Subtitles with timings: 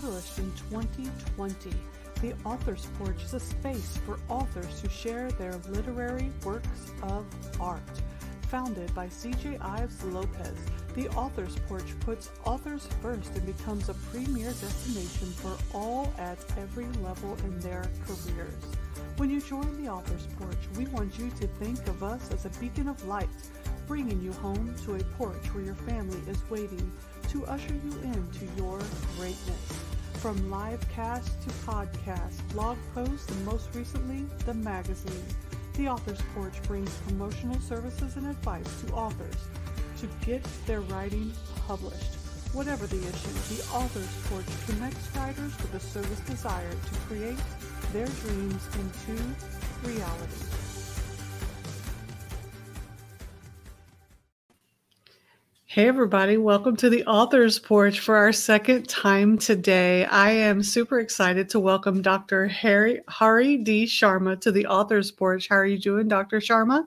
[0.00, 1.70] Established in 2020,
[2.22, 7.26] the Author's Porch is a space for authors to share their literary works of
[7.60, 7.82] art.
[8.48, 10.56] Founded by CJ Ives Lopez,
[10.94, 16.86] the Author's Porch puts authors first and becomes a premier destination for all at every
[17.02, 18.54] level in their careers.
[19.18, 22.58] When you join the Author's Porch, we want you to think of us as a
[22.58, 23.28] beacon of light,
[23.86, 26.90] bringing you home to a porch where your family is waiting
[27.28, 28.78] to usher you into your
[29.18, 29.89] greatness.
[30.20, 35.24] From live cast to podcast, blog posts, and most recently, the magazine.
[35.78, 39.36] The Author's Porch brings promotional services and advice to authors
[39.96, 41.32] to get their writing
[41.66, 42.16] published.
[42.52, 47.40] Whatever the issue, the Author's Porch connects writers with a service desire to create
[47.94, 49.22] their dreams into
[49.88, 50.69] reality.
[55.72, 60.04] Hey, everybody, welcome to the Author's Porch for our second time today.
[60.04, 62.48] I am super excited to welcome Dr.
[62.48, 63.84] Harry, Hari D.
[63.84, 65.46] Sharma to the Author's Porch.
[65.48, 66.40] How are you doing, Dr.
[66.40, 66.86] Sharma?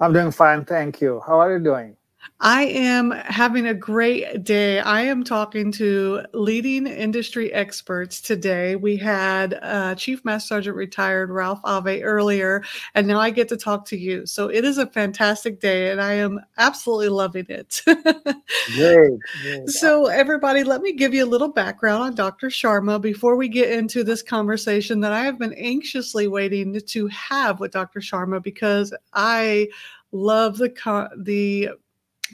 [0.00, 1.22] I'm doing fine, thank you.
[1.26, 1.96] How are you doing?
[2.40, 4.80] I am having a great day.
[4.80, 8.76] I am talking to leading industry experts today.
[8.76, 12.62] We had uh, Chief Master Sergeant retired Ralph Ave earlier,
[12.94, 14.26] and now I get to talk to you.
[14.26, 17.80] So it is a fantastic day, and I am absolutely loving it.
[17.86, 19.68] great, great.
[19.68, 22.48] So, everybody, let me give you a little background on Dr.
[22.48, 27.60] Sharma before we get into this conversation that I have been anxiously waiting to have
[27.60, 28.00] with Dr.
[28.00, 29.68] Sharma because I
[30.12, 30.70] love the
[31.18, 31.70] the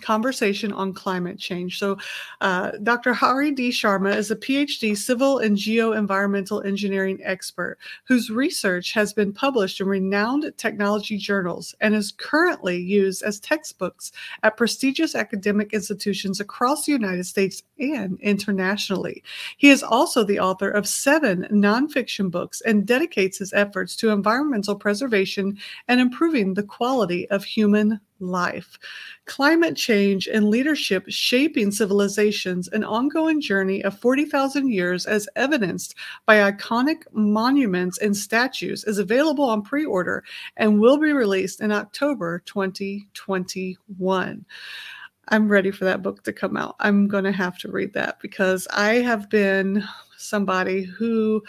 [0.01, 1.79] conversation on climate change.
[1.79, 1.99] So,
[2.41, 3.13] uh, Dr.
[3.13, 3.71] Hari D.
[3.71, 9.87] Sharma is a PhD civil and geoenvironmental engineering expert whose research has been published in
[9.87, 14.13] renowned technology journals and is currently used as textbooks
[14.43, 19.23] at prestigious academic institutions across the United States and internationally.
[19.57, 24.77] He is also the author of seven nonfiction books and dedicates his efforts to environmental
[24.77, 25.59] preservation
[25.89, 28.79] and improving the quality of human life.
[29.27, 35.95] Climate change and leadership shaping civilizations, an ongoing journey of 40,000 years as evidenced
[36.27, 40.23] by iconic monuments and statues, is available on pre order
[40.57, 44.45] and will be released in October 2021.
[45.33, 46.75] I'm ready for that book to come out.
[46.81, 49.85] I'm going to have to read that because I have been
[50.17, 51.43] somebody who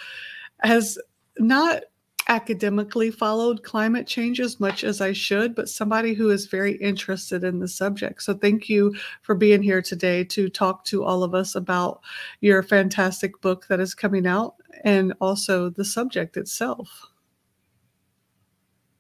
[0.60, 1.00] has
[1.38, 1.84] not
[2.32, 7.44] academically followed climate change as much as I should, but somebody who is very interested
[7.44, 8.24] in the subject.
[8.24, 12.00] So thank you for being here today to talk to all of us about
[12.40, 14.56] your fantastic book that is coming out
[14.86, 17.06] and also the subject itself.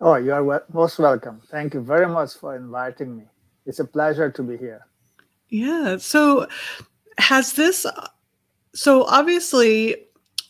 [0.01, 1.41] Oh, you are most welcome.
[1.49, 3.23] Thank you very much for inviting me.
[3.65, 4.85] It's a pleasure to be here.
[5.47, 5.97] Yeah.
[5.97, 6.47] So,
[7.17, 7.85] has this,
[8.75, 9.95] so obviously,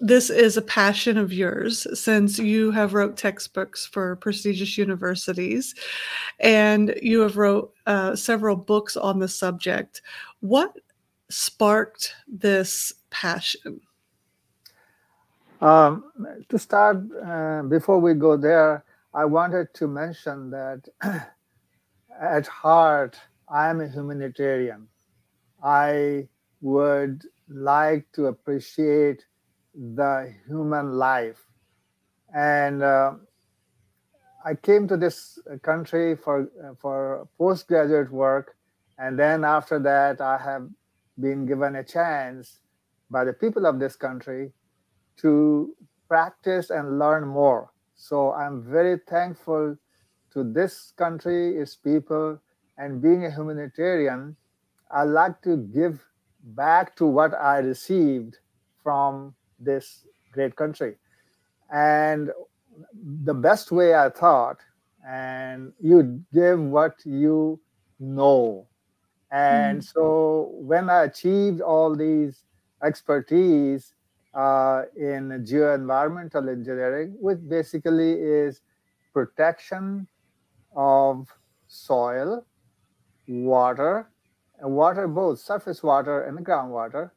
[0.01, 5.75] this is a passion of yours since you have wrote textbooks for prestigious universities
[6.39, 10.01] and you have wrote uh, several books on the subject.
[10.39, 10.75] What
[11.29, 13.79] sparked this passion?
[15.61, 16.11] Um,
[16.49, 20.89] to start uh, before we go there i wanted to mention that
[22.19, 24.87] at heart i am a humanitarian.
[25.61, 26.27] I
[26.61, 29.25] would like to appreciate
[29.73, 31.45] the human life.
[32.33, 33.13] And uh,
[34.45, 36.49] I came to this country for
[36.79, 38.55] for postgraduate work,
[38.97, 40.69] and then after that, I have
[41.19, 42.59] been given a chance
[43.09, 44.53] by the people of this country
[45.17, 45.75] to
[46.07, 47.71] practice and learn more.
[47.95, 49.77] So I'm very thankful
[50.33, 52.39] to this country, its people,
[52.77, 54.35] and being a humanitarian,
[54.89, 56.03] I like to give
[56.43, 58.37] back to what I received
[58.81, 60.95] from this great country.
[61.71, 62.31] And
[63.23, 64.57] the best way I thought,
[65.07, 67.59] and you give what you
[67.99, 68.67] know.
[69.31, 69.93] And mm.
[69.93, 72.43] so when I achieved all these
[72.83, 73.93] expertise
[74.33, 78.61] uh, in geoenvironmental engineering, which basically is
[79.13, 80.07] protection
[80.75, 81.27] of
[81.67, 82.45] soil,
[83.27, 84.09] water,
[84.59, 87.11] and water both surface water and groundwater,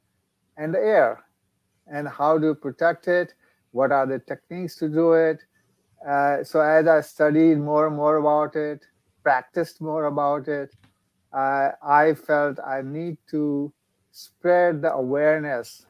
[0.57, 1.25] and the air
[1.87, 3.35] and how to protect it,
[3.73, 5.41] what are the techniques to do it.
[6.07, 8.85] Uh, so as I studied more and more about it,
[9.23, 10.75] practiced more about it,
[11.33, 13.73] uh, I felt I need to
[14.13, 15.87] spread the awareness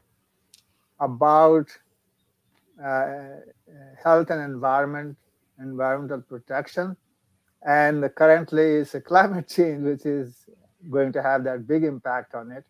[1.00, 1.67] about
[2.82, 3.41] uh,
[4.02, 5.17] health and environment,
[5.58, 6.96] environmental protection.
[7.67, 10.46] And currently it's a climate change, which is
[10.91, 12.64] going to have that big impact on it.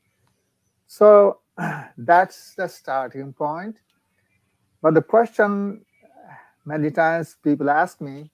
[0.86, 1.40] So
[1.98, 3.76] that's the starting point.
[4.82, 5.84] But the question
[6.64, 8.30] many times people ask me,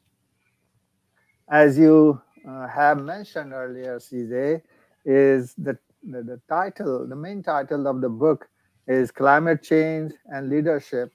[1.49, 4.63] as you uh, have mentioned earlier, CJ,
[5.05, 8.49] is the, the, the title, the main title of the book
[8.87, 11.13] is Climate Change and Leadership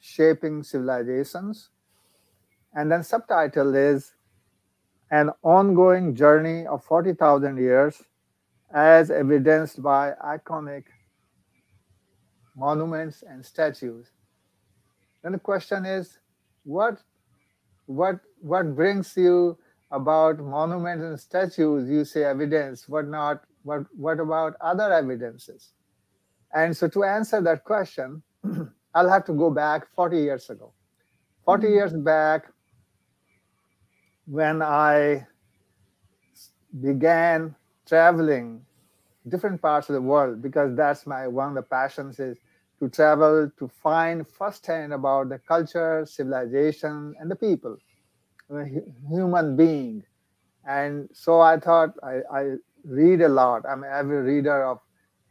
[0.00, 1.70] Shaping Civilizations.
[2.74, 4.12] And then subtitle is
[5.10, 8.02] An Ongoing Journey of 40,000 Years
[8.72, 10.84] as evidenced by iconic
[12.56, 14.10] monuments and statues.
[15.22, 16.18] Then the question is,
[16.64, 16.98] what,
[17.86, 19.58] what, what brings you
[19.90, 21.88] about monuments and statues?
[21.88, 22.88] You say evidence.
[22.88, 23.42] What not?
[23.62, 25.70] What, what about other evidences?
[26.54, 28.22] And so to answer that question,
[28.94, 30.72] I'll have to go back 40 years ago.
[31.44, 31.74] 40 mm-hmm.
[31.74, 32.46] years back,
[34.26, 35.26] when I
[36.80, 37.54] began
[37.90, 38.64] traveling
[39.28, 42.38] different parts of the world because that's my one of the passions is
[42.80, 47.76] to travel to find firsthand about the culture civilization and the people
[49.08, 50.04] human being.
[50.66, 52.42] And so i thought i, I
[52.84, 53.64] read a lot.
[53.68, 54.78] I'm an avid reader of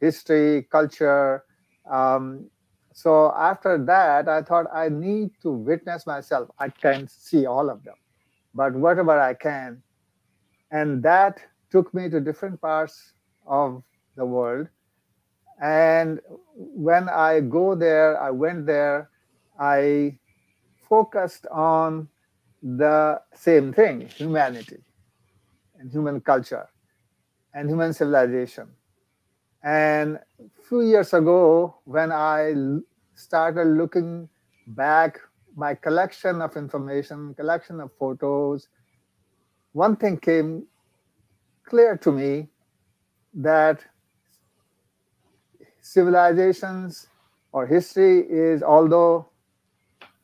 [0.00, 1.44] history culture.
[1.90, 2.50] Um,
[2.92, 6.50] so after that i thought i need to witness myself.
[6.58, 7.96] I can't see all of them
[8.54, 9.82] but whatever i can.
[10.70, 13.14] And that took me to different parts
[13.46, 13.82] of
[14.16, 14.68] the world.
[15.62, 16.20] And
[16.56, 19.10] when I go there, I went there,
[19.58, 20.18] I
[20.88, 22.08] focused on
[22.62, 24.78] the same thing humanity
[25.78, 26.68] and human culture
[27.54, 28.68] and human civilization.
[29.62, 32.54] And a few years ago, when I
[33.14, 34.28] started looking
[34.66, 35.20] back
[35.56, 38.68] my collection of information, collection of photos,
[39.72, 40.66] one thing came
[41.70, 42.48] clear to me
[43.32, 43.84] that
[45.80, 47.06] civilizations
[47.52, 49.28] or history is, although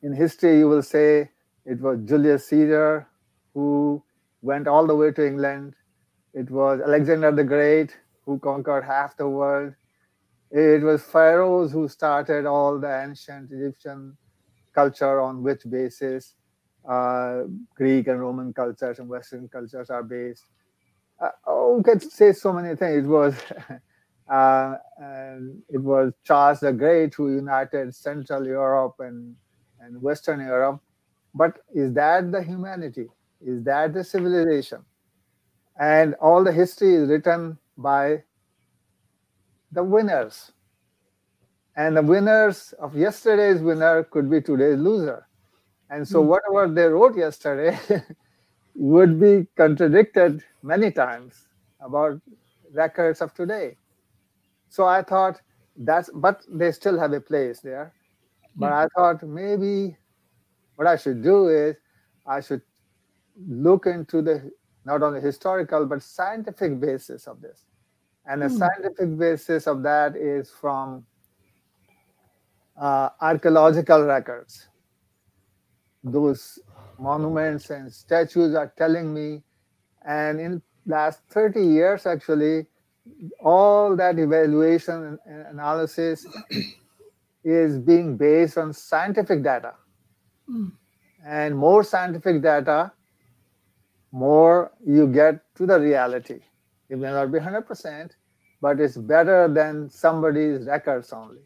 [0.03, 1.29] in history you will say
[1.65, 3.07] it was Julius Caesar
[3.53, 4.03] who
[4.41, 5.73] went all the way to England,
[6.33, 9.73] it was Alexander the Great who conquered half the world,
[10.51, 14.17] it was pharaohs who started all the ancient Egyptian
[14.75, 16.35] culture on which basis
[16.87, 17.43] uh,
[17.75, 20.45] Greek and Roman cultures and Western cultures are based
[21.45, 23.05] oh, we can say so many things.
[23.05, 23.35] It was
[24.29, 24.75] uh,
[25.69, 29.35] it was Charles the Great who united Central Europe and
[29.79, 30.81] and Western Europe.
[31.33, 33.09] But is that the humanity?
[33.45, 34.83] Is that the civilization?
[35.79, 38.23] And all the history is written by
[39.71, 40.51] the winners.
[41.75, 45.27] And the winners of yesterday's winner could be today's loser.
[45.91, 46.25] And so, mm.
[46.25, 47.77] whatever they wrote yesterday
[48.77, 51.47] would be contradicted many times
[51.81, 52.21] about
[52.73, 53.75] records of today.
[54.69, 55.41] So I thought
[55.75, 57.91] that's, but they still have a place there.
[58.55, 59.97] But I thought maybe
[60.75, 61.75] what I should do is
[62.25, 62.61] I should
[63.47, 64.51] look into the
[64.85, 67.65] not only historical but scientific basis of this.
[68.25, 68.57] And the mm.
[68.59, 71.05] scientific basis of that is from
[72.79, 74.67] uh, archaeological records.
[76.03, 76.59] Those
[76.99, 79.43] monuments and statues are telling me.
[80.05, 82.67] And in last 30 years, actually,
[83.39, 86.25] all that evaluation and analysis
[87.43, 89.73] is being based on scientific data.
[90.49, 90.71] Mm.
[91.25, 92.91] And more scientific data,
[94.11, 96.39] more you get to the reality.
[96.89, 98.11] It may not be 100%,
[98.61, 101.41] but it's better than somebody's records only.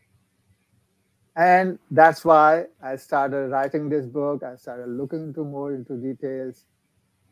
[1.35, 4.43] And that's why I started writing this book.
[4.43, 6.65] I started looking into more into details.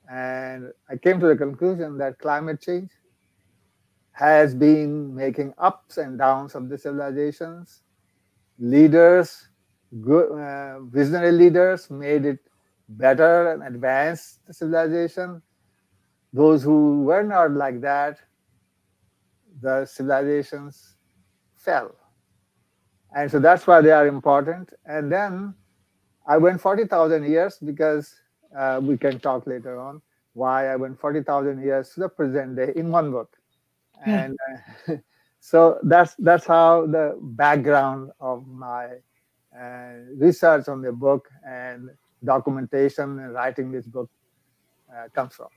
[0.09, 2.91] And I came to the conclusion that climate change
[4.13, 7.83] has been making ups and downs of the civilizations.
[8.57, 9.49] Leaders,
[10.01, 12.39] good, uh, visionary leaders made it
[12.89, 15.41] better and advanced the civilization.
[16.33, 18.19] Those who were not like that,
[19.61, 20.95] the civilizations
[21.55, 21.98] fell
[23.15, 24.69] and so that's why they are important.
[24.85, 25.53] And then
[26.27, 28.13] I went 40,000 years because
[28.57, 30.01] uh, we can talk later on
[30.33, 33.35] why I went 40,000 years to the present day in one book.
[34.05, 34.37] And
[34.87, 34.95] uh,
[35.39, 38.85] so that's that's how the background of my
[39.59, 41.89] uh, research on the book and
[42.23, 44.09] documentation and writing this book
[44.93, 45.47] uh, comes from.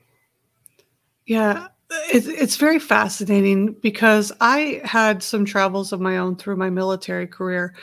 [1.25, 1.67] Yeah,
[2.11, 7.27] it's, it's very fascinating because I had some travels of my own through my military
[7.27, 7.75] career.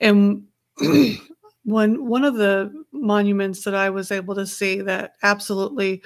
[0.00, 0.44] And
[1.64, 6.02] when one of the monuments that I was able to see that absolutely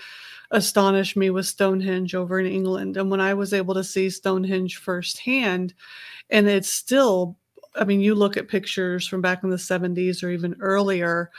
[0.50, 2.96] astonished me was Stonehenge over in England.
[2.96, 5.74] And when I was able to see Stonehenge firsthand,
[6.28, 7.36] and it's still,
[7.76, 11.30] I mean, you look at pictures from back in the 70s or even earlier,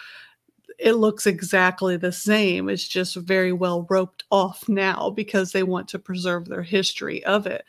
[0.82, 2.68] it looks exactly the same.
[2.68, 7.46] It's just very well roped off now because they want to preserve their history of
[7.46, 7.64] it.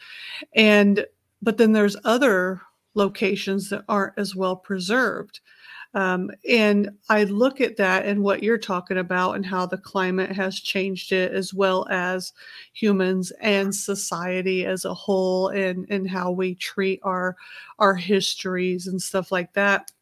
[0.54, 1.04] And,
[1.42, 2.62] but then there's other
[2.94, 5.40] locations that aren't as well preserved.
[5.94, 10.32] Um, and I look at that and what you're talking about and how the climate
[10.32, 12.32] has changed it, as well as
[12.72, 17.36] humans and society as a whole, and and how we treat our
[17.78, 19.92] our histories and stuff like that.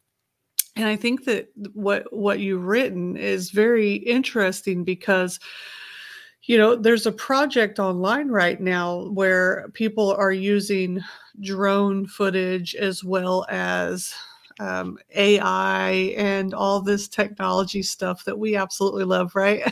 [0.75, 5.39] And I think that what what you've written is very interesting because
[6.43, 11.01] you know there's a project online right now where people are using
[11.41, 14.13] drone footage as well as
[14.61, 19.63] um, AI and all this technology stuff that we absolutely love, right?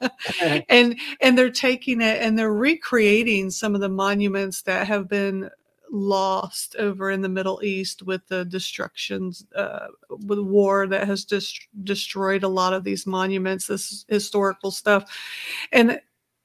[0.68, 5.50] and and they're taking it and they're recreating some of the monuments that have been
[5.90, 11.68] lost over in the Middle East with the destructions, uh, with war that has just
[11.84, 15.04] destroyed a lot of these monuments, this historical stuff,
[15.72, 16.00] and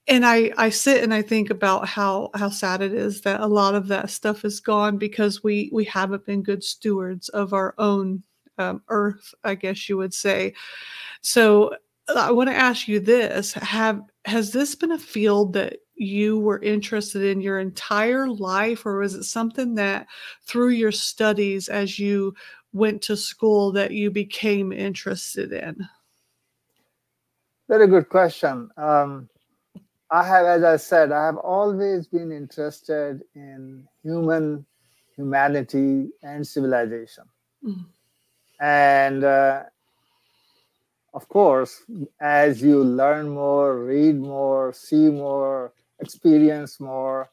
[0.08, 3.48] and I I sit and I think about how how sad it is that a
[3.48, 7.74] lot of that stuff is gone because we we haven't been good stewards of our
[7.78, 8.24] own
[8.58, 10.54] um, earth, I guess you would say.
[11.22, 11.76] So
[12.16, 16.60] I want to ask you this: Have has this been a field that you were
[16.60, 20.08] interested in your entire life, or was it something that
[20.48, 22.34] through your studies as you
[22.72, 25.88] went to school that you became interested in?
[27.70, 28.70] Very good question.
[28.78, 29.30] Um,
[30.10, 34.66] I have, as I said, I have always been interested in human
[35.16, 37.24] humanity and civilization.
[37.64, 37.86] Mm.
[38.60, 39.64] And uh,
[41.14, 41.84] of course,
[42.20, 45.74] as you learn more, read more, see more,
[46.04, 47.30] experience more,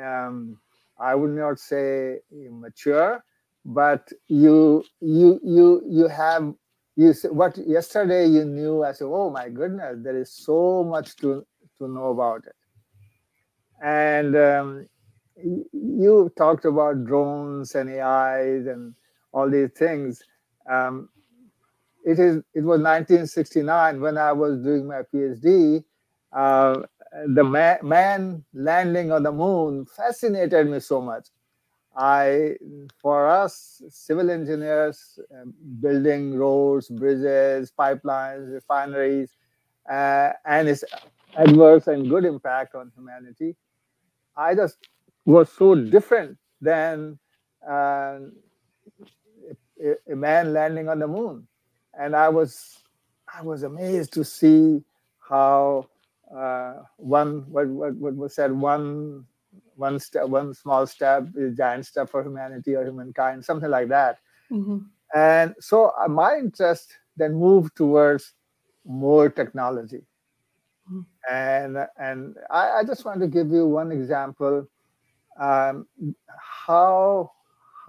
[0.00, 0.58] um,
[0.98, 3.24] I would not say mature,
[3.64, 6.54] but you you you you have
[6.96, 8.84] you what yesterday you knew.
[8.84, 11.44] I said, oh my goodness, there is so much to
[11.78, 12.56] to know about it.
[13.82, 14.86] And um,
[15.42, 18.94] you talked about drones and AIs and
[19.32, 20.22] all these things.
[20.70, 21.08] Um,
[22.04, 22.36] it is.
[22.54, 25.84] It was 1969 when I was doing my PhD.
[26.32, 26.82] Uh,
[27.26, 31.28] the man, man landing on the moon fascinated me so much.
[31.96, 32.56] I,
[33.00, 35.44] for us civil engineers, uh,
[35.80, 39.36] building roads, bridges, pipelines, refineries,
[39.90, 40.84] uh, and its
[41.36, 43.56] adverse and good impact on humanity.
[44.36, 44.78] I just
[45.26, 47.18] was so different than
[47.68, 48.18] uh,
[50.08, 51.46] a, man landing on the moon,
[51.98, 52.78] and I was
[53.32, 54.82] I was amazed to see
[55.28, 55.88] how
[56.36, 59.24] uh, one what, what what was said one
[59.76, 63.88] one step one small step is a giant step for humanity or humankind something like
[63.88, 64.18] that.
[64.50, 64.78] Mm-hmm.
[65.14, 68.32] And so uh, my interest then moved towards
[68.84, 70.02] more technology
[71.30, 74.66] and and I, I, just want to give you one example
[75.38, 75.86] um,
[76.38, 77.30] how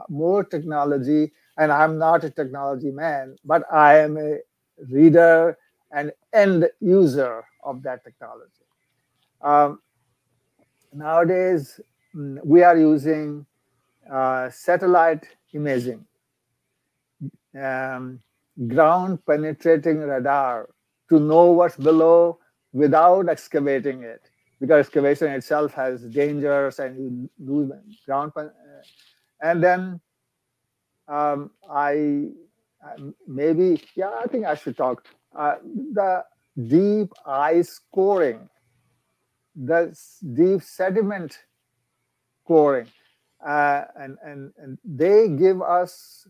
[0.09, 4.37] more technology and i'm not a technology man but i am a
[4.89, 5.57] reader
[5.93, 8.65] and end user of that technology
[9.41, 9.79] um,
[10.93, 11.79] nowadays
[12.15, 13.45] mm, we are using
[14.11, 16.05] uh, satellite imaging
[17.61, 18.19] um,
[18.67, 20.69] ground penetrating radar
[21.09, 22.39] to know what's below
[22.71, 27.71] without excavating it because excavation itself has dangers and you lose
[28.05, 28.31] ground.
[28.35, 28.47] Uh,
[29.41, 29.99] and then
[31.07, 32.29] um, I
[33.27, 35.05] maybe, yeah, I think I should talk.
[35.35, 35.55] Uh,
[35.93, 36.23] the
[36.67, 38.49] deep ice coring,
[39.55, 39.95] the
[40.33, 41.39] deep sediment
[42.45, 42.87] coring,
[43.45, 46.27] uh, and, and, and they give us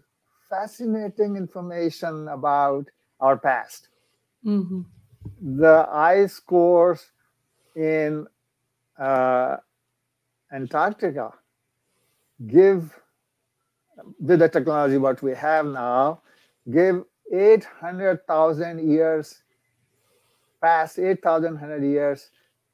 [0.50, 2.86] fascinating information about
[3.20, 3.90] our past.
[4.46, 4.82] Mm-hmm
[5.42, 7.12] the ice cores
[7.76, 8.26] in
[9.00, 9.58] uh,
[10.52, 11.32] Antarctica
[12.48, 12.94] give,
[14.20, 16.22] with the technology what we have now,
[16.72, 17.04] give
[17.34, 19.42] 800,000 years,
[20.62, 22.30] past 8,100 years,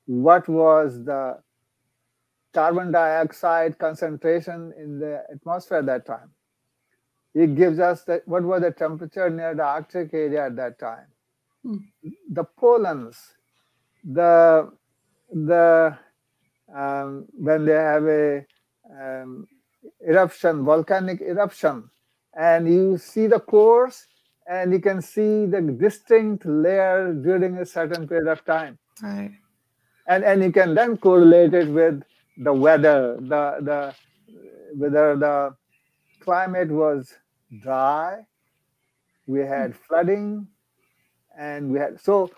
[0.06, 1.40] what was the
[2.54, 6.32] carbon dioxide concentration in the atmosphere at that time.
[7.36, 11.06] It gives us that what was the temperature near the Arctic area at that time
[11.64, 13.18] the pollens,
[14.04, 14.72] the
[15.32, 15.98] the
[16.76, 18.46] um, when they have a
[18.92, 19.48] um,
[20.08, 21.90] eruption, volcanic eruption,
[22.34, 24.08] and you see the cores,
[24.50, 28.78] and you can see the distinct layer during a certain period of time.
[29.02, 29.32] Right.
[30.08, 32.02] and and you can then correlate it with
[32.38, 33.96] the weather, the the
[34.76, 35.56] whether the
[36.20, 37.14] climate was
[37.62, 38.26] dry,
[39.28, 39.78] we had hmm.
[39.88, 40.48] flooding,
[41.38, 42.30] and we had so,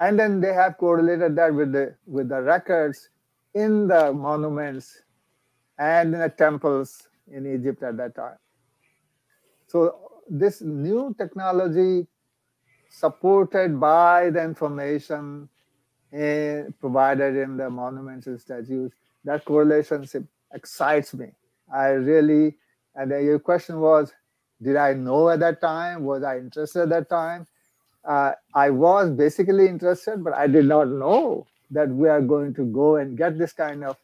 [0.00, 3.10] and then they have correlated that with the with the records
[3.54, 5.02] in the monuments
[5.78, 8.38] and in the temples in Egypt at that time.
[9.66, 12.06] So this new technology
[12.90, 15.48] supported by the information
[16.12, 18.92] uh, provided in the monuments and statues,
[19.24, 20.06] that correlation
[20.52, 21.26] excites me.
[21.74, 22.56] I really,
[22.94, 24.12] and your question was,
[24.62, 26.04] did I know at that time?
[26.04, 27.46] Was I interested at that time?
[28.04, 32.64] Uh, I was basically interested, but I did not know that we are going to
[32.66, 33.96] go and get this kind of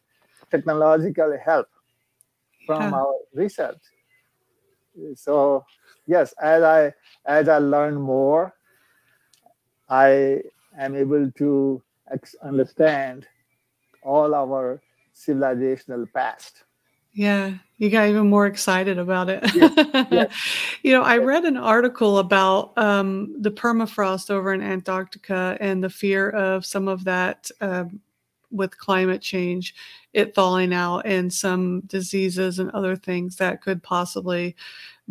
[0.49, 1.67] technological help
[2.65, 3.77] from our research.
[5.15, 5.63] So
[6.11, 6.93] yes, as I
[7.25, 8.53] as I learn more,
[9.89, 10.41] I
[10.77, 11.81] am able to
[12.43, 13.27] understand
[14.03, 14.81] all our
[15.15, 16.63] civilizational past.
[17.13, 19.43] Yeah, you got even more excited about it.
[19.55, 19.69] Yeah.
[20.11, 20.27] Yeah.
[20.83, 25.89] you know, I read an article about um, the permafrost over in Antarctica and the
[25.89, 28.01] fear of some of that um,
[28.51, 29.73] with climate change,
[30.13, 34.55] it thawing out, and some diseases and other things that could possibly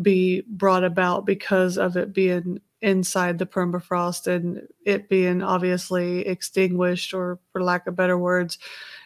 [0.00, 7.12] be brought about because of it being inside the permafrost and it being obviously extinguished,
[7.12, 8.58] or for lack of better words,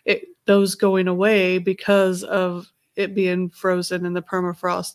[0.05, 4.95] it, those going away because of it being frozen in the permafrost.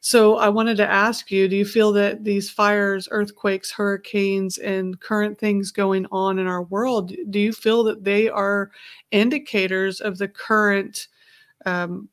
[0.00, 5.00] So I wanted to ask you, do you feel that these fires, earthquakes, hurricanes, and
[5.00, 8.70] current things going on in our world, do you feel that they are
[9.10, 11.08] indicators of the current
[11.66, 12.08] um,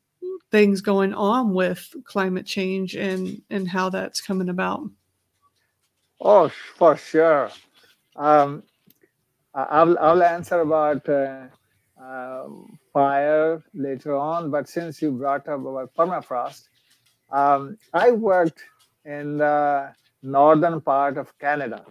[0.52, 4.90] things going on with climate change and, and how that's coming about?
[6.20, 7.52] Oh, for sure.
[8.16, 8.64] Um,
[9.54, 11.46] I'll, I'll answer about uh,
[12.00, 16.70] um, fire later on, but since you brought up about permafrost,
[17.32, 18.64] um, I worked
[19.06, 21.84] in the northern part of Canada.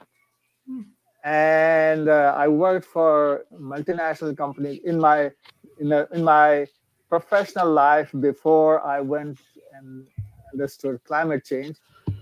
[0.66, 0.82] Hmm.
[1.24, 5.32] And uh, I worked for multinational companies in my
[5.80, 6.66] in, a, in my
[7.08, 9.38] professional life before I went
[9.74, 10.06] and
[10.52, 11.76] understood climate change.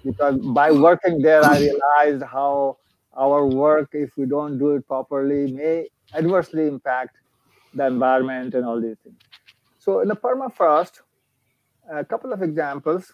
[0.04, 2.78] Because by working there, I realized how
[3.16, 7.16] our work, if we don't do it properly, may adversely impact
[7.72, 9.16] the environment and all these things.
[9.78, 11.00] So in the permafrost,
[11.90, 13.12] a couple of examples.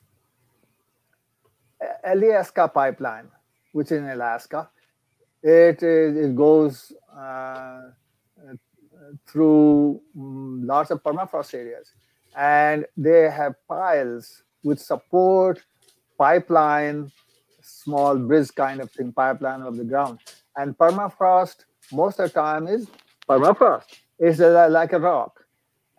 [2.04, 3.28] Alaska pipeline,
[3.72, 4.68] which is in Alaska,
[5.42, 7.80] it, it goes uh,
[9.26, 11.92] through um, lots of permafrost areas.
[12.36, 15.62] And they have piles which support
[16.18, 17.10] pipeline,
[17.62, 20.20] small bridge kind of thing, pipeline of the ground.
[20.56, 22.88] And permafrost, most of the time, is
[23.28, 25.44] permafrost is like a rock.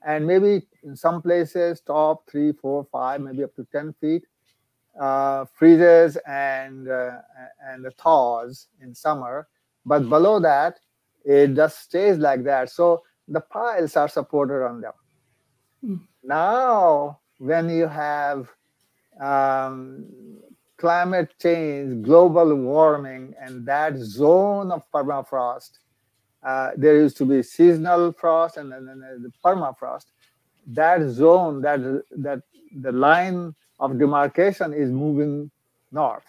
[0.05, 4.23] And maybe in some places, top three, four, five, maybe up to 10 feet,
[4.99, 7.17] uh, freezes and, uh,
[7.67, 9.47] and thaws in summer.
[9.85, 10.79] But below that,
[11.25, 12.69] it just stays like that.
[12.69, 14.93] So the piles are supported on them.
[15.83, 16.01] Mm.
[16.23, 18.49] Now, when you have
[19.19, 20.05] um,
[20.77, 25.79] climate change, global warming, and that zone of permafrost
[26.43, 30.05] uh, there used to be seasonal frost and then, the permafrost.
[30.67, 32.41] That zone, that that
[32.79, 35.49] the line of demarcation is moving
[35.91, 36.25] north,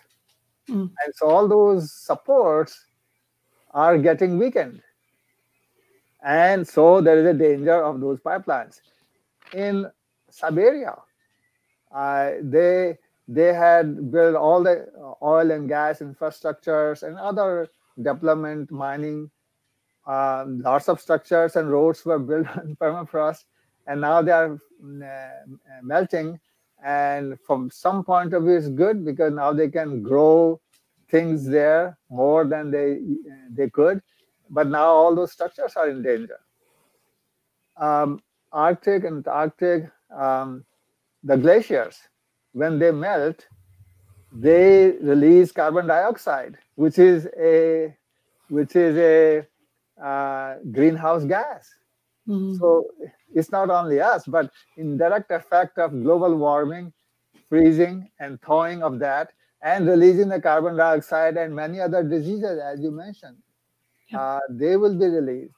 [0.69, 0.91] mm.
[1.05, 2.87] and so all those supports
[3.73, 4.83] are getting weakened,
[6.23, 8.81] and so there is a danger of those pipelines.
[9.53, 9.91] In
[10.31, 10.97] Siberia,
[11.95, 14.87] uh, they they had built all the
[15.23, 17.69] oil and gas infrastructures and other
[18.01, 19.31] development mining
[20.07, 23.45] um, lots of structures and roads were built on permafrost,
[23.87, 25.29] and now they are uh,
[25.83, 26.41] melting.
[26.85, 30.61] And from some point of view, it's good because now they can grow
[31.13, 32.89] things there more than they
[33.59, 34.03] they could.
[34.51, 36.41] But now all those structures are in danger.
[37.77, 38.21] Um,
[38.53, 40.65] Arctic and Arctic, um,
[41.23, 41.97] the glaciers,
[42.53, 43.47] when they melt,
[44.33, 47.95] they release carbon dioxide, which is a
[48.49, 51.71] which is a uh, greenhouse gas.
[52.29, 52.57] Mm-hmm.
[52.57, 52.87] So
[53.35, 56.93] it's not only us, but indirect effect of global warming,
[57.49, 62.81] freezing and thawing of that, and releasing the carbon dioxide and many other diseases, as
[62.81, 63.37] you mentioned,
[64.11, 64.21] yeah.
[64.21, 65.55] uh, they will be released.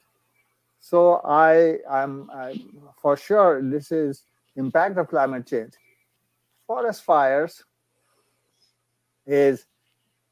[0.81, 2.31] So I am
[3.01, 4.25] for sure this is
[4.57, 5.73] impact of climate change.
[6.67, 7.65] Forest fires
[9.27, 9.65] is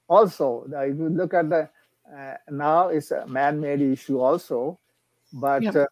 [0.09, 1.69] also if you look at the
[2.15, 4.79] uh, now it's a man-made issue also
[5.33, 5.87] but uh,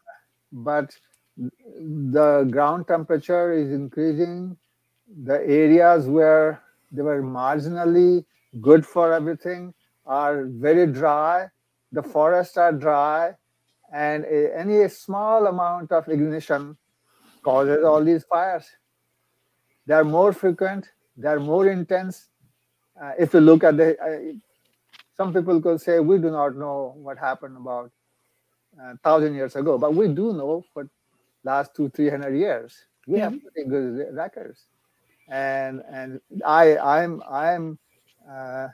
[0.52, 0.94] but
[1.36, 4.56] the ground temperature is increasing.
[5.24, 8.24] The areas where they were marginally
[8.60, 9.72] good for everything
[10.06, 11.48] are very dry.
[11.92, 13.34] The forests are dry,
[13.92, 16.76] and a, any small amount of ignition
[17.42, 18.68] causes all these fires.
[19.86, 20.90] They are more frequent.
[21.16, 22.28] They are more intense.
[23.00, 24.32] Uh, if you look at the, uh,
[25.16, 27.90] some people could say we do not know what happened about
[28.78, 30.88] a uh, thousand years ago, but we do know for
[31.44, 32.84] last two, three hundred years.
[33.06, 33.30] We yeah.
[33.30, 34.66] have pretty good records,
[35.30, 37.78] and and I I'm I'm
[38.30, 38.68] uh,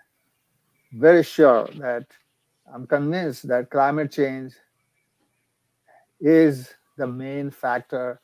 [0.92, 2.06] very sure that
[2.72, 4.54] I'm convinced that climate change
[6.20, 8.20] is the main factor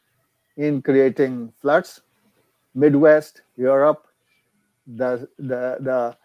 [0.56, 2.00] in creating floods,
[2.74, 4.06] Midwest, Europe,
[4.86, 6.16] the the the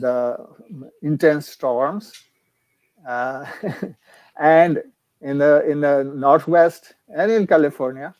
[0.00, 0.46] the
[1.02, 2.12] intense storms,
[3.06, 3.44] uh,
[4.40, 4.82] and
[5.20, 8.14] in the in the northwest and in California,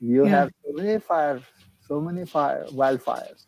[0.00, 0.30] you yeah.
[0.30, 1.42] have so many fires,
[1.92, 3.44] so many fire wildfires.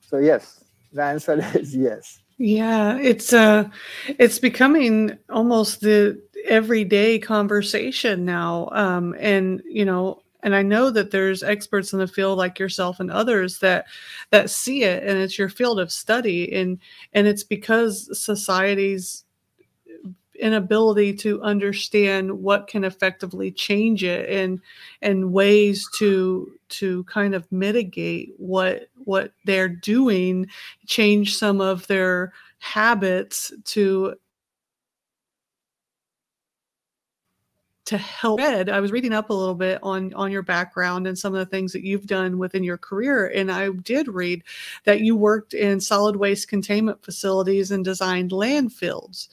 [0.00, 2.20] So yes, the answer is yes.
[2.38, 3.68] Yeah, it's uh
[4.06, 8.68] it's becoming almost the everyday conversation now.
[8.70, 13.00] Um and you know, and I know that there's experts in the field like yourself
[13.00, 13.86] and others that
[14.30, 16.78] that see it and it's your field of study and
[17.12, 19.24] and it's because society's
[20.40, 24.60] inability to understand what can effectively change it and
[25.02, 30.46] and ways to to kind of mitigate what what they're doing
[30.86, 34.14] change some of their habits to
[37.90, 38.40] to help.
[38.40, 41.46] I was reading up a little bit on on your background and some of the
[41.46, 44.44] things that you've done within your career and I did read
[44.84, 49.26] that you worked in solid waste containment facilities and designed landfills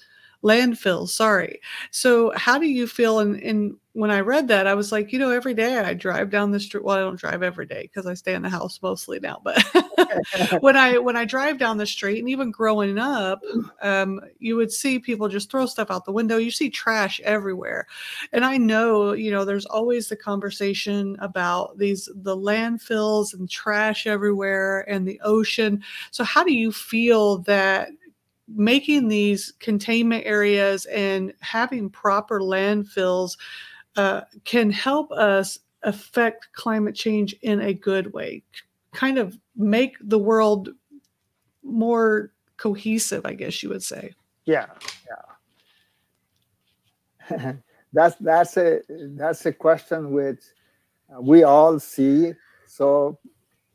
[0.43, 1.10] landfills.
[1.10, 1.62] Sorry.
[1.91, 3.19] So, how do you feel?
[3.19, 6.30] And, and when I read that, I was like, you know, every day I drive
[6.30, 6.84] down the street.
[6.84, 9.41] Well, I don't drive every day because I stay in the house mostly now.
[9.43, 9.63] But
[10.60, 13.41] when I when I drive down the street, and even growing up,
[13.82, 16.38] um, you would see people just throw stuff out the window.
[16.38, 17.88] You see trash everywhere,
[18.34, 24.06] and I know, you know, there's always the conversation about these the landfills and trash
[24.06, 25.82] everywhere and the ocean.
[26.12, 27.89] So, how do you feel that
[28.47, 33.38] making these containment areas and having proper landfills
[33.95, 38.43] uh, can help us affect climate change in a good way,
[38.93, 40.69] kind of make the world
[41.63, 44.13] more cohesive, I guess you would say.
[44.45, 44.67] Yeah,
[47.29, 47.53] yeah.
[47.93, 50.39] that's that's a that's a question which
[51.13, 52.33] uh, we all see.
[52.65, 53.19] So,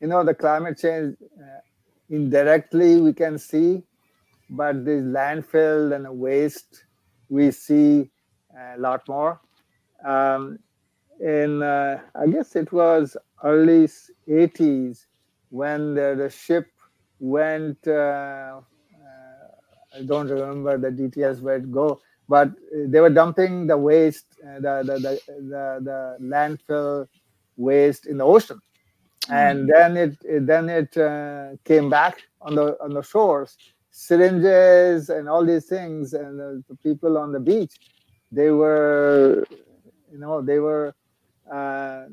[0.00, 1.60] you know, the climate change uh,
[2.08, 3.82] indirectly we can see
[4.52, 6.84] but the landfill and the waste
[7.30, 8.10] we see
[8.74, 9.40] a lot more.
[10.04, 10.58] Um,
[11.20, 13.88] in uh, I guess it was early
[14.28, 15.06] 80s
[15.48, 16.66] when the, the ship
[17.18, 17.78] went.
[17.86, 23.78] Uh, uh, I don't remember the details where it go, but they were dumping the
[23.78, 27.06] waste, uh, the, the, the, the, the landfill
[27.56, 28.60] waste in the ocean,
[29.30, 33.56] and then it, it then it uh, came back on the on the shores
[33.92, 37.76] syringes and all these things and the, the people on the beach
[38.32, 39.44] they were
[40.10, 40.94] you know they were
[41.52, 42.04] uh,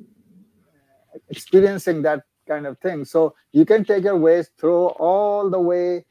[1.29, 3.05] experiencing that kind of thing.
[3.05, 6.05] So you can take your waste throw all the way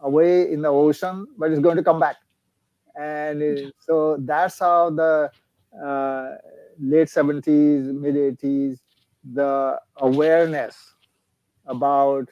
[0.00, 2.16] away in the ocean but it's going to come back.
[2.98, 5.30] And it, so that's how the
[5.82, 6.30] uh,
[6.78, 8.78] late 70s mid 80s
[9.32, 10.76] the awareness
[11.66, 12.28] about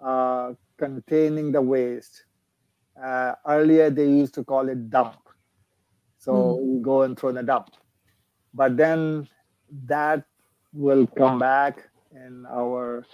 [0.00, 2.24] uh, containing the waste.
[3.02, 5.18] Uh, earlier, they used to call it dump.
[6.18, 6.62] So mm.
[6.62, 7.70] we go and throw in the dump.
[8.54, 9.28] But then
[9.84, 10.24] that
[10.72, 11.78] will come back
[12.12, 13.06] in our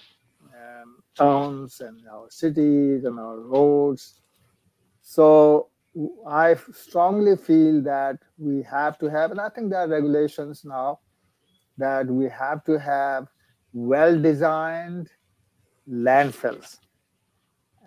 [0.55, 4.21] um, towns and our cities and our roads.
[5.03, 5.69] So
[6.27, 11.01] I strongly feel that we have to have, and I think there are regulations now
[11.77, 13.29] that we have to have
[13.73, 15.09] well designed
[15.91, 16.79] landfills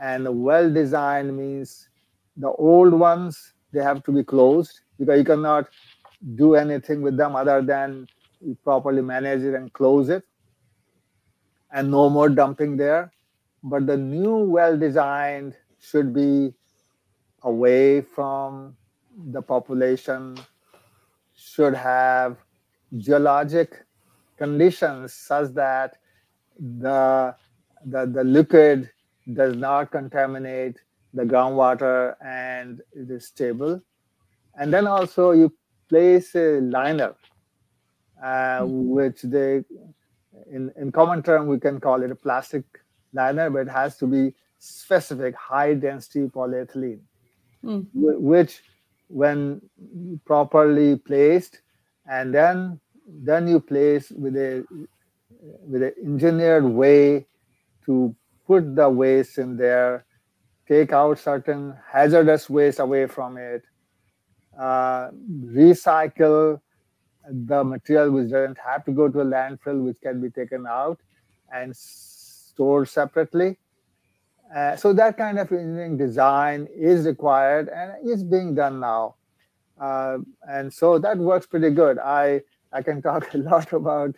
[0.02, 1.90] and well designed means
[2.38, 5.68] the old ones they have to be closed because you cannot
[6.36, 8.08] do anything with them other than
[8.42, 10.24] you properly manage it and close it.
[11.72, 13.12] And no more dumping there.
[13.64, 16.54] But the new well designed should be
[17.44, 18.76] away from
[19.32, 20.38] the population
[21.36, 22.38] should have
[22.98, 23.86] geologic
[24.38, 25.98] conditions such that
[26.60, 27.36] the
[27.86, 28.90] the, the liquid
[29.34, 30.78] does not contaminate
[31.14, 33.82] the groundwater and it is stable.
[34.60, 35.54] And then also you
[35.90, 37.16] place a liner,
[38.24, 38.90] uh, mm-hmm.
[38.90, 39.64] which they,
[40.52, 42.64] in, in common term, we can call it a plastic
[43.14, 47.00] liner, but it has to be specific high density polyethylene,
[47.64, 47.86] mm.
[47.94, 48.62] which
[49.08, 49.62] when
[50.26, 51.62] properly placed,
[52.10, 54.66] and then then you place with a
[55.62, 57.26] with an engineered way
[57.86, 58.16] to
[58.48, 60.06] put the waste in there,
[60.68, 63.64] take out certain hazardous waste away from it,
[64.60, 65.10] uh,
[65.44, 66.60] recycle
[67.30, 71.00] the material which doesn't have to go to a landfill, which can be taken out
[71.52, 73.58] and stored separately.
[74.56, 79.16] Uh, so that kind of engineering design is required and is being done now.
[79.80, 81.98] Uh, and so that works pretty good.
[82.00, 84.16] I I can talk a lot about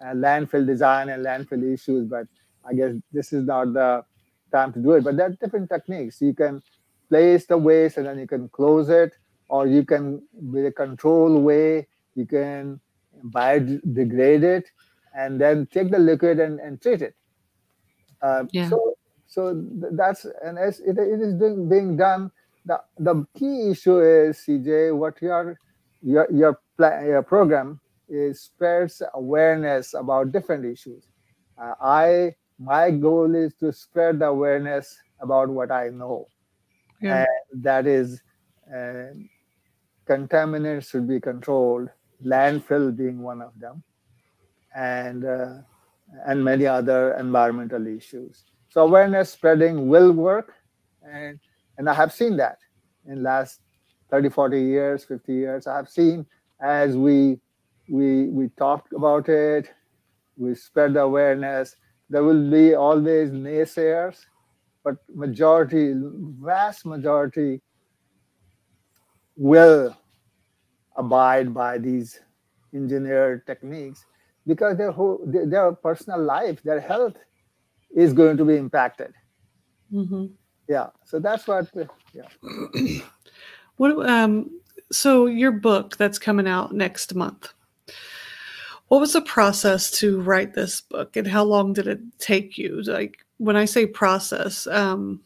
[0.00, 2.26] uh, landfill design and landfill issues, but
[2.68, 4.04] I guess this is not the
[4.52, 5.04] time to do it.
[5.04, 6.20] But there are different techniques.
[6.20, 6.62] You can
[7.08, 9.12] place the waste and then you can close it,
[9.48, 12.80] or you can, with a control way, you can
[13.26, 14.70] biodegrade it
[15.16, 17.14] and then take the liquid and, and treat it.
[18.22, 18.68] Uh, yeah.
[18.68, 18.94] So,
[19.26, 22.30] so that's and as it, it is doing, being done.
[22.66, 25.58] The the key issue is CJ, what your
[26.02, 31.04] your your, your program is spreads awareness about different issues.
[31.56, 36.28] Uh, I my goal is to spread the awareness about what I know,
[37.00, 37.24] yeah.
[37.52, 38.22] and that is
[38.68, 39.14] uh,
[40.06, 41.88] contaminants should be controlled,
[42.24, 43.82] landfill being one of them,
[44.76, 45.54] and uh,
[46.26, 48.44] and many other environmental issues.
[48.68, 50.54] So awareness spreading will work,
[51.02, 51.40] and
[51.78, 52.58] and I have seen that
[53.06, 53.60] in last
[54.10, 55.66] 30, 40 years, 50 years.
[55.66, 56.26] I have seen
[56.60, 57.40] as we
[57.88, 59.70] we we talked about it
[60.40, 61.76] we spread the awareness
[62.10, 64.26] there will be always naysayers
[64.84, 65.94] but majority
[66.40, 67.60] vast majority
[69.36, 69.96] will
[70.96, 72.20] abide by these
[72.74, 74.04] engineered techniques
[74.46, 77.14] because their whole their personal life their health
[77.94, 79.12] is going to be impacted
[79.92, 80.26] mm-hmm.
[80.68, 81.68] yeah so that's what
[82.12, 82.28] yeah
[83.76, 84.50] what um
[84.92, 87.54] so your book that's coming out next month
[88.90, 92.82] what was the process to write this book and how long did it take you?
[92.82, 95.20] Like when I say process, um,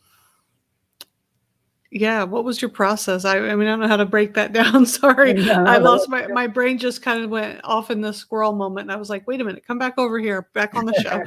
[1.91, 3.25] yeah, what was your process?
[3.25, 4.85] I, I mean, I don't know how to break that down.
[4.85, 5.33] Sorry.
[5.33, 8.91] No, I lost my, my brain just kind of went off in the squirrel moment.
[8.91, 11.23] And I was like, wait a minute, come back over here, back on the show.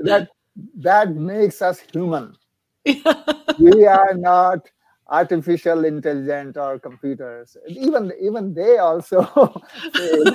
[0.00, 0.28] that
[0.74, 2.36] that makes us human.
[3.58, 4.68] we are not
[5.08, 7.56] artificial intelligence or computers.
[7.66, 9.24] Even even they also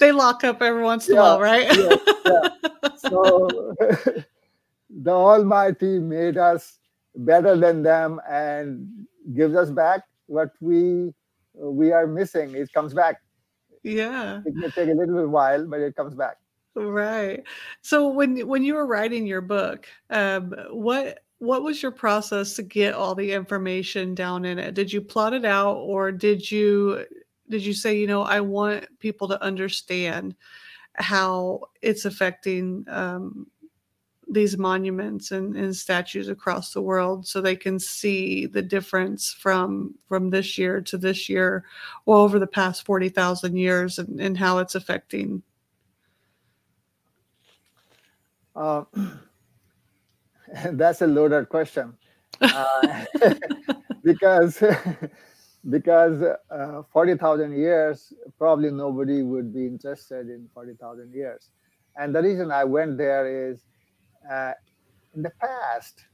[0.00, 1.76] they lock up every once in yeah, a while right?
[1.76, 2.48] yeah, yeah.
[2.96, 3.48] so
[4.90, 6.78] the almighty made us
[7.16, 8.86] better than them and
[9.34, 11.12] gives us back what we
[11.54, 12.54] we are missing.
[12.54, 13.16] It comes back.
[13.82, 14.42] Yeah.
[14.44, 16.36] It may take a little bit while but it comes back.
[16.74, 17.42] Right.
[17.80, 22.62] So when when you were writing your book um, what what was your process to
[22.62, 24.74] get all the information down in it?
[24.74, 27.04] Did you plot it out or did you
[27.48, 30.34] did you say, you know, I want people to understand
[30.94, 33.46] how it's affecting um,
[34.28, 39.94] these monuments and, and statues across the world so they can see the difference from
[40.08, 41.64] from this year to this year
[42.06, 45.42] or over the past 40,000 years and, and how it's affecting
[48.56, 48.82] uh,
[50.72, 51.94] that's a loaded question.
[52.40, 53.04] Uh,
[54.04, 54.62] because
[55.70, 61.50] because uh, 40,000 years probably nobody would be interested in 40,000 years.
[61.96, 63.64] And the reason i went there is
[64.30, 64.52] uh,
[65.14, 66.04] in the past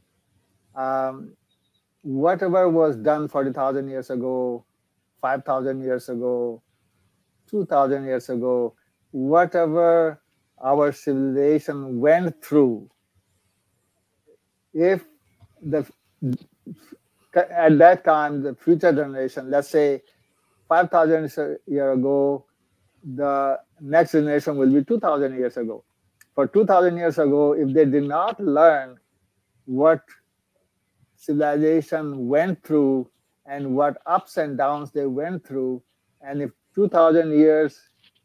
[0.75, 1.35] um,
[2.03, 4.65] whatever was done 40,000 years ago
[5.21, 6.63] 5,000 years ago
[7.49, 8.75] 2,000 years ago
[9.11, 10.21] whatever
[10.65, 12.89] our civilization went through
[14.75, 15.05] if
[15.63, 15.87] the
[17.35, 20.03] at that time the future generation, let's say
[20.69, 21.31] 5,000
[21.67, 22.45] years ago,
[23.03, 25.85] the next generation will be 2,000 years ago.
[26.35, 28.99] For 2,000 years ago, if they did not learn
[29.67, 30.03] what
[31.17, 33.09] civilization went through
[33.47, 35.83] and what ups and downs they went through,
[36.21, 37.81] and if 2,000 years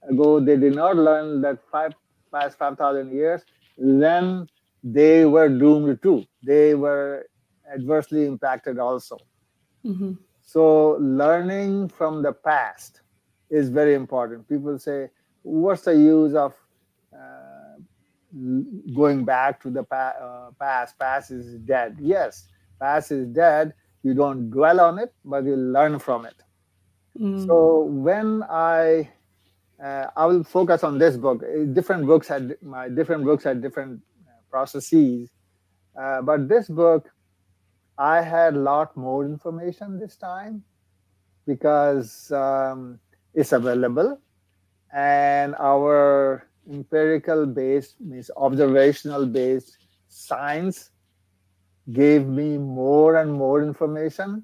[0.10, 1.94] ago they did not learn that five
[2.32, 3.42] past 5,000 years,
[3.78, 4.48] then
[4.84, 6.24] they were doomed too.
[6.44, 7.26] They were
[7.74, 9.18] adversely impacted also.
[9.86, 10.14] Mm-hmm.
[10.42, 13.02] So, learning from the past
[13.50, 14.48] is very important.
[14.48, 15.10] People say,
[15.44, 16.54] What's the use of
[17.14, 17.78] uh,
[18.94, 20.98] going back to the pa- uh, past?
[21.00, 21.98] Past is dead.
[22.00, 22.48] Yes,
[22.80, 26.36] past is dead you don't dwell on it, but you learn from it.
[27.20, 27.46] Mm.
[27.46, 29.10] So when I
[29.84, 31.44] uh, I will focus on this book.
[31.74, 34.02] Different books had my different books had different
[34.50, 35.30] processes,
[36.00, 37.10] uh, but this book,
[37.98, 40.64] I had a lot more information this time
[41.46, 43.00] because um,
[43.34, 44.20] it's available,
[44.94, 50.92] and our empirical based means observational based science
[51.94, 54.44] gave me more and more information.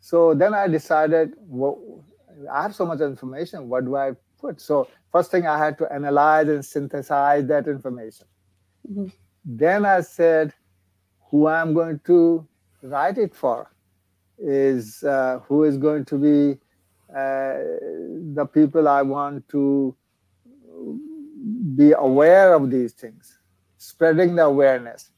[0.00, 2.04] So then I decided, well,
[2.50, 3.68] I have so much information.
[3.68, 4.60] What do I put?
[4.60, 8.26] So first thing I had to analyze and synthesize that information.
[9.44, 10.52] Then I said,
[11.30, 12.46] who I'm going to
[12.82, 13.70] write it for
[14.38, 16.58] is uh, who is going to be
[17.14, 17.58] uh,
[18.34, 19.96] the people I want to
[21.76, 23.38] be aware of these things,
[23.78, 25.10] spreading the awareness.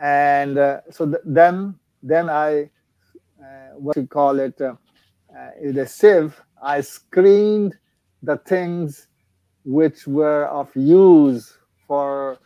[0.00, 2.70] And uh, so th- then, then I,
[3.42, 4.74] uh, what we call it, uh,
[5.36, 7.76] uh, the sieve, I screened
[8.22, 9.08] the things
[9.64, 11.56] which were of use
[11.86, 12.38] for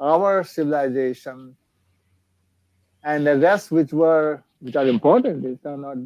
[0.00, 1.56] our civilization.
[3.02, 5.98] And the rest which were which are important they are not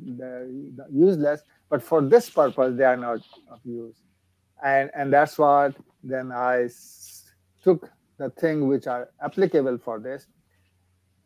[0.91, 3.21] useless but for this purpose they are not
[3.51, 3.97] of use.
[4.65, 6.69] And and that's what then i
[7.63, 10.27] took the thing which are applicable for this.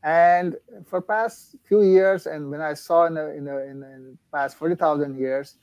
[0.02, 4.18] And for past few years and when i saw in the, in the, in the
[4.32, 5.54] past 40000 years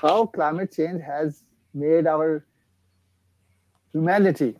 [0.00, 1.42] how climate change has
[1.74, 2.44] made our
[3.92, 4.56] humanity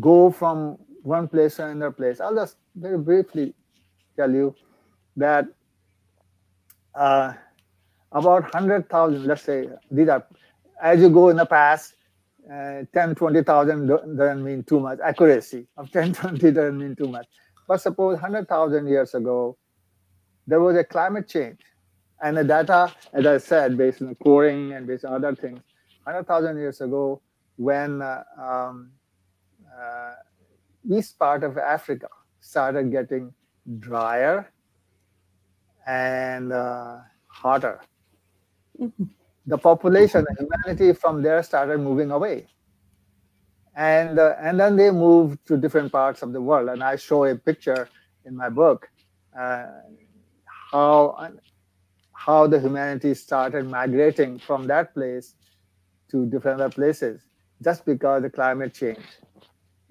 [0.00, 3.54] go from one place to another place i'll just very briefly
[4.16, 4.54] tell you
[5.16, 5.46] that
[6.94, 7.32] uh,
[8.12, 10.24] about 100,000, let's say, these are,
[10.82, 11.94] as you go in the past,
[12.50, 14.98] uh, 10, 20,000 doesn't mean too much.
[15.04, 17.26] Accuracy of 10, 20 doesn't mean too much.
[17.66, 19.56] But suppose 100,000 years ago,
[20.46, 21.60] there was a climate change.
[22.22, 25.60] And the data, as I said, based on the coring and based on other things,
[26.04, 27.20] 100,000 years ago,
[27.56, 28.90] when uh, um,
[30.90, 32.08] east part of Africa
[32.40, 33.32] started getting
[33.78, 34.50] drier
[35.86, 37.80] and uh, hotter.
[38.80, 39.04] Mm-hmm.
[39.46, 42.46] The population, the humanity from there started moving away.
[43.76, 46.68] And, uh, and then they moved to different parts of the world.
[46.68, 47.88] And I show a picture
[48.24, 48.88] in my book
[49.38, 49.66] uh,
[50.72, 51.30] how,
[52.12, 55.34] how the humanity started migrating from that place
[56.10, 57.22] to different other places
[57.62, 59.23] just because the climate changed.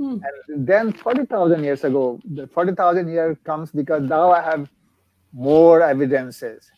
[0.04, 0.18] Hmm.
[0.50, 4.70] And then 40,000 years ago, the 40,000 year comes because now I have
[5.32, 6.70] more evidences.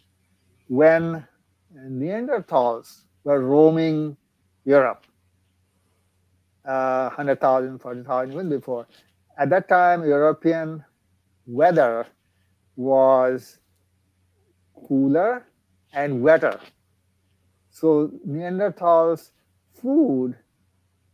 [0.67, 1.25] When
[1.75, 4.15] Neanderthals were roaming
[4.63, 5.05] Europe,
[6.65, 8.85] uh, 100,000, 40,000, even before,
[9.39, 10.85] at that time, European
[11.47, 12.05] weather
[12.75, 13.57] was
[14.88, 15.47] cooler
[15.93, 16.59] and wetter.
[17.71, 19.31] So Neanderthals'
[19.73, 20.35] food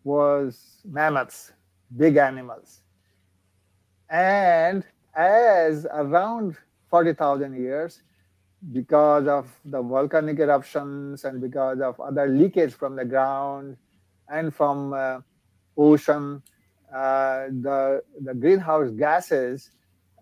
[0.04, 1.54] was mammoths,
[1.96, 2.82] big animals.
[4.10, 4.84] And
[5.16, 6.58] as around
[6.90, 8.02] 40,000 years,
[8.72, 13.78] because of the volcanic eruptions and because of other leakage from the ground
[14.30, 15.20] and from uh,
[15.78, 16.44] ocean,
[16.94, 19.72] uh, the, the greenhouse gases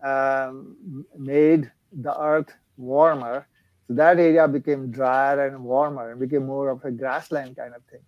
[0.02, 3.46] um, made the earth warmer.
[3.86, 7.82] So that area became drier and warmer and became more of a grassland kind of
[7.90, 8.00] thing.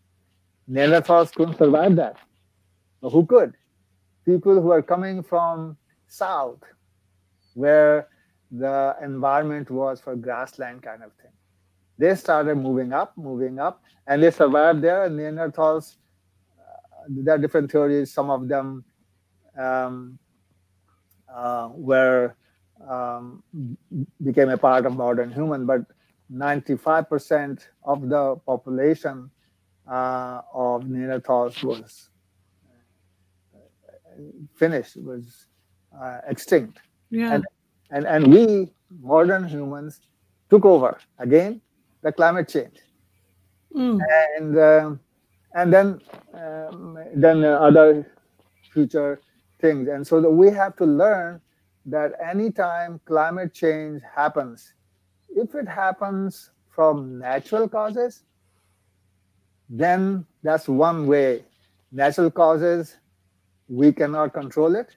[0.70, 2.16] Neanderthals couldn't survive that.
[3.03, 3.55] Who could?
[4.25, 6.61] People who are coming from south,
[7.55, 8.09] where
[8.51, 11.33] the environment was for grassland kind of thing.
[11.99, 15.05] They started moving up, moving up, and they survived there.
[15.05, 15.97] And Neanderthals,
[16.59, 18.12] uh, there are different theories.
[18.12, 18.85] Some of them
[19.59, 20.18] um,
[21.33, 22.37] uh, were
[22.89, 23.43] um,
[24.22, 25.83] became a part of modern human, but
[26.33, 29.31] 95% of the population
[29.91, 32.11] uh, of Neanderthals was
[34.55, 35.47] finished, was
[35.99, 36.79] uh, extinct.
[37.11, 37.35] Yeah.
[37.35, 37.45] And,
[37.91, 40.01] and, and we, modern humans,
[40.51, 41.61] took over again
[42.03, 42.79] the climate change.
[43.75, 44.01] Mm.
[44.37, 44.95] And, uh,
[45.55, 46.01] and then,
[46.35, 48.07] um, then other
[48.73, 49.21] future
[49.61, 49.89] things.
[49.89, 51.41] And so we have to learn
[51.87, 54.75] that anytime climate change happens,
[55.29, 58.25] if it happens from natural causes,
[59.69, 61.45] then that's one way.
[61.93, 62.97] Natural causes
[63.73, 64.97] we cannot control it.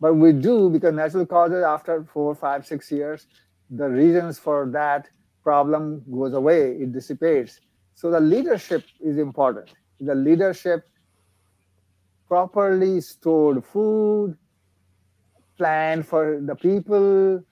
[0.00, 3.26] But we do because natural causes after four five six years
[3.70, 5.08] the reasons for that
[5.42, 7.60] problem goes away it dissipates.
[7.94, 9.70] So the leadership is important.
[10.00, 10.86] The leadership
[12.28, 14.36] properly stored food
[15.56, 17.42] planned for the people,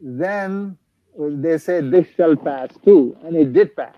[0.00, 0.76] then
[1.18, 3.94] they say this shall pass too, and it did pass.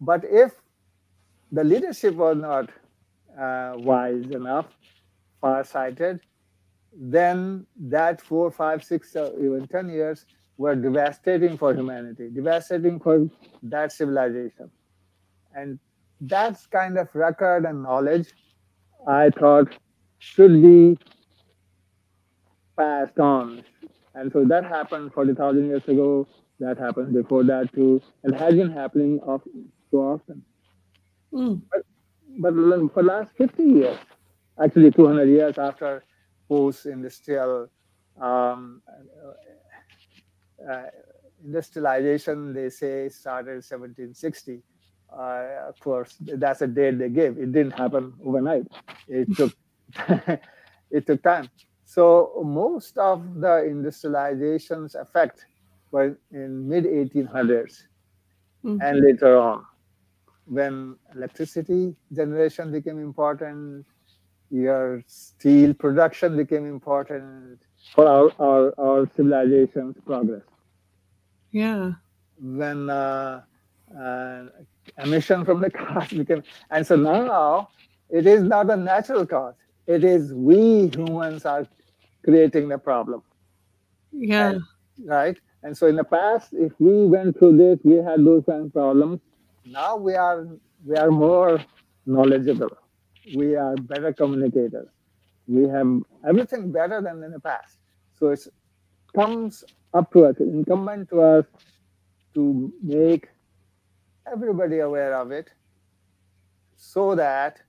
[0.00, 0.52] But if
[1.52, 2.70] the leadership was not
[3.38, 4.66] uh, wise enough,
[5.40, 6.20] far-sighted,
[6.94, 10.26] then that four, five, six, or even ten years
[10.58, 13.28] were devastating for humanity, devastating for
[13.62, 14.70] that civilization.
[15.54, 15.78] And
[16.20, 18.28] that kind of record and knowledge,
[19.06, 19.74] I thought,
[20.18, 20.98] should be
[22.76, 23.64] passed on.
[24.14, 26.28] And so that happened 40,000 years ago.
[26.60, 28.00] That happened before that too.
[28.22, 29.42] And has been happening of,
[29.90, 30.44] so often.
[31.32, 31.62] Mm.
[31.70, 31.82] But,
[32.38, 32.54] but
[32.92, 33.98] for the last 50 years,
[34.62, 36.04] actually 200 years after
[36.48, 37.68] post-industrial
[38.20, 38.82] um,
[40.70, 40.82] uh,
[41.44, 44.62] industrialization, they say started 1760.
[45.12, 47.36] Uh, of course, that's a date they gave.
[47.38, 48.66] It didn't happen overnight.
[49.08, 49.52] It took
[50.90, 51.50] it took time.
[51.84, 55.44] So most of the industrialization's effect
[55.90, 57.82] were in mid 1800s,
[58.64, 58.80] mm-hmm.
[58.80, 59.64] and later on,
[60.46, 63.86] when electricity generation became important,
[64.50, 67.60] your steel production became important
[67.94, 70.42] for our, our, our civilization's progress.
[71.50, 71.92] Yeah.
[72.38, 73.42] When uh,
[73.98, 74.44] uh,
[74.98, 77.68] emission from the cars became, and so now
[78.10, 79.54] it is not a natural cause.
[79.86, 81.66] It is we humans are
[82.24, 83.22] creating the problem.
[84.12, 84.50] Yeah.
[84.50, 84.62] And,
[85.04, 85.36] right.
[85.62, 88.72] And so in the past, if we went through this, we had those kind of
[88.72, 89.20] problems.
[89.64, 90.46] Now we are
[90.84, 91.60] we are more
[92.06, 92.76] knowledgeable.
[93.36, 94.88] We are better communicators.
[95.46, 97.78] We have everything better than in the past.
[98.18, 98.46] So it
[99.14, 101.46] comes up to us, incumbent to us
[102.34, 103.28] to make
[104.30, 105.50] everybody aware of it
[106.76, 107.60] so that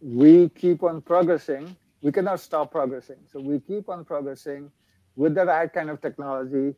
[0.00, 1.76] we keep on progressing.
[2.02, 3.18] We cannot stop progressing.
[3.30, 4.70] So we keep on progressing
[5.16, 6.74] with the right kind of technology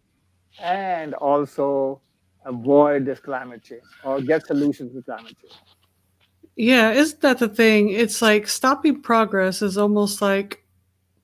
[0.60, 2.00] and also
[2.46, 5.54] avoid this climate change or get solutions to climate change.
[6.56, 7.90] Yeah, isn't that the thing?
[7.90, 10.62] It's like stopping progress is almost like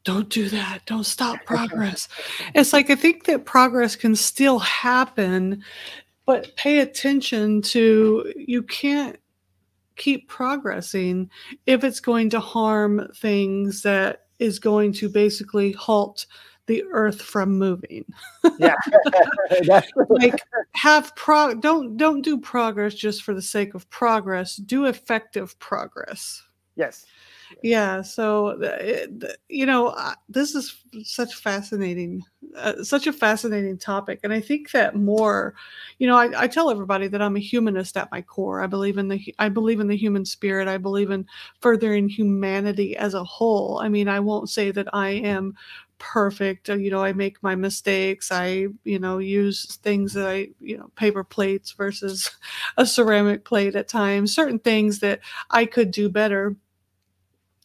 [0.04, 0.80] don't do that.
[0.84, 2.08] Don't stop progress.
[2.54, 5.62] it's like I think that progress can still happen,
[6.26, 9.16] but pay attention to you can't
[9.96, 11.30] keep progressing
[11.66, 16.26] if it's going to harm things that is going to basically halt
[16.66, 18.04] the earth from moving.
[18.58, 18.74] yeah.
[20.08, 20.40] like
[20.74, 24.56] have pro don't don't do progress just for the sake of progress.
[24.56, 26.42] Do effective progress.
[26.76, 27.04] Yes
[27.62, 28.58] yeah so
[29.48, 29.94] you know
[30.28, 32.22] this is such fascinating
[32.56, 35.54] uh, such a fascinating topic and i think that more
[35.98, 38.60] you know I, I, tell everybody that i'm a humanist at my core.
[38.60, 40.68] I believe in the i believe in the human spirit.
[40.68, 41.26] I believe in
[41.60, 43.80] furthering humanity as a whole.
[43.82, 45.54] I mean i won't say that i am
[45.98, 48.32] perfect uh, you know i make my mistakes.
[48.32, 52.30] I you know use things that i you know paper plates versus
[52.76, 56.56] a ceramic plate at times certain things that i could do better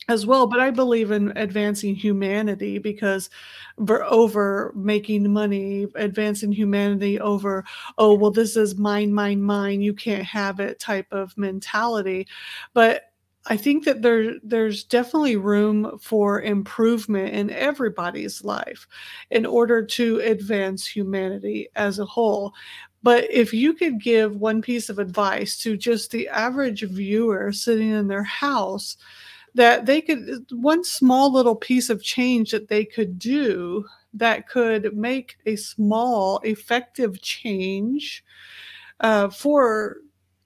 [0.10, 3.30] as well but i believe in advancing humanity because
[3.90, 7.64] over making money advancing humanity over
[7.98, 12.28] oh well this is mine mine mine you can't have it type of mentality
[12.74, 13.04] but
[13.50, 18.86] I think that there there's definitely room for improvement in everybody's life
[19.32, 22.54] in order to advance humanity as a whole.
[23.04, 27.92] But if you could give one piece of advice to just the average viewer sitting
[27.92, 28.98] in their house
[29.58, 33.84] that they could one small little piece of change that they could do
[34.14, 38.24] that could make a small effective change
[39.00, 39.98] uh, for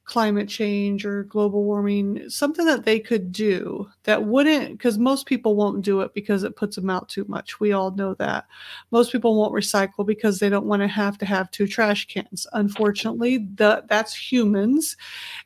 [0.06, 5.56] climate change or global warming something that they could do that wouldn't because most people
[5.56, 7.60] won't do it because it puts them out too much.
[7.60, 8.46] We all know that.
[8.92, 12.48] Most people won't recycle because they don't want to have to have two trash cans.
[12.54, 14.96] Unfortunately the, that's humans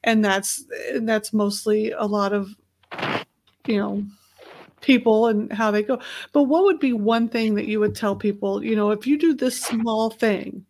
[0.04, 0.66] and that's
[1.02, 2.56] that's mostly a lot of
[3.68, 4.04] you know
[4.82, 6.00] people and how they go.
[6.32, 9.18] But what would be one thing that you would tell people you know if you
[9.18, 10.66] do this small thing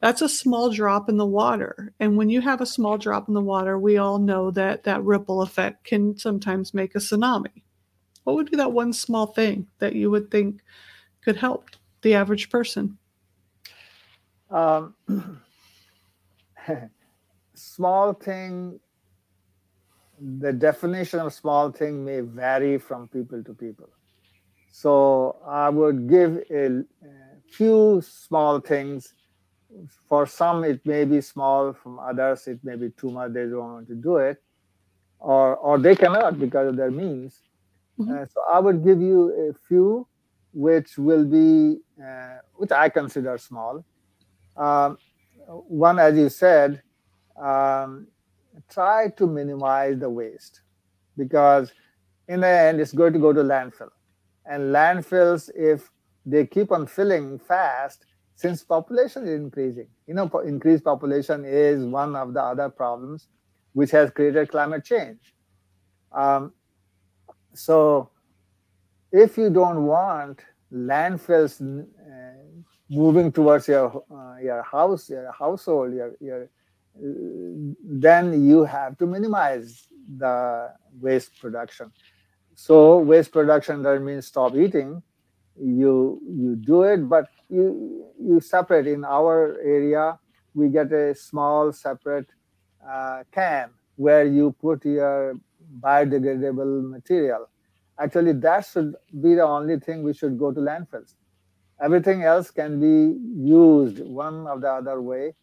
[0.00, 1.92] that's a small drop in the water.
[1.98, 5.02] And when you have a small drop in the water we all know that that
[5.02, 7.62] ripple effect can sometimes make a tsunami.
[8.24, 10.60] What would be that one small thing that you would think
[11.22, 11.70] could help
[12.02, 12.98] the average person?
[14.50, 14.94] Um,
[17.54, 18.80] small thing
[20.20, 23.88] the definition of small thing may vary from people to people.
[24.70, 26.82] So I would give a, a
[27.50, 29.14] few small things.
[30.08, 31.72] For some, it may be small.
[31.72, 33.32] From others, it may be too much.
[33.32, 34.42] They don't want to do it,
[35.18, 37.42] or or they cannot because of their means.
[37.98, 38.12] Mm-hmm.
[38.12, 40.06] Uh, so I would give you a few
[40.52, 43.84] which will be, uh, which I consider small.
[44.56, 44.98] Um,
[45.46, 46.82] one, as you said,
[47.40, 48.08] um,
[48.70, 50.62] try to minimize the waste
[51.16, 51.72] because
[52.28, 53.90] in the end, it's going to go to landfill.
[54.46, 55.90] And landfills, if
[56.24, 58.04] they keep on filling fast,
[58.34, 63.28] since population is increasing, you know, increased population is one of the other problems
[63.72, 65.18] which has created climate change.
[66.12, 66.52] Um,
[67.54, 68.10] so
[69.10, 70.40] if you don't want
[70.72, 76.48] landfills uh, moving towards your uh, your house, your household, your your
[77.00, 79.86] then you have to minimize
[80.16, 81.92] the waste production.
[82.54, 85.02] So waste production doesn't mean stop eating.
[85.60, 88.86] You you do it, but you you separate.
[88.86, 90.18] In our area,
[90.54, 92.28] we get a small separate
[92.88, 95.34] uh, can where you put your
[95.80, 97.48] biodegradable material.
[97.98, 101.14] Actually, that should be the only thing we should go to landfills.
[101.80, 105.34] Everything else can be used one or the other way.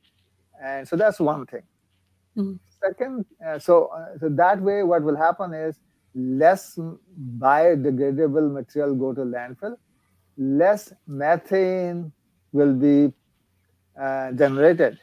[0.61, 1.63] And so that's one thing.
[2.37, 2.55] Mm-hmm.
[2.81, 5.79] Second, uh, so, uh, so that way, what will happen is
[6.13, 6.77] less
[7.37, 9.75] biodegradable material go to landfill,
[10.37, 12.11] less methane
[12.51, 13.13] will be
[13.99, 14.99] uh, generated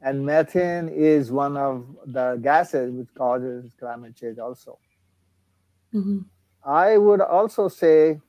[0.00, 4.78] and methane is one of the gases which causes climate change also.
[5.92, 6.18] Mm-hmm.
[6.64, 8.20] I would also say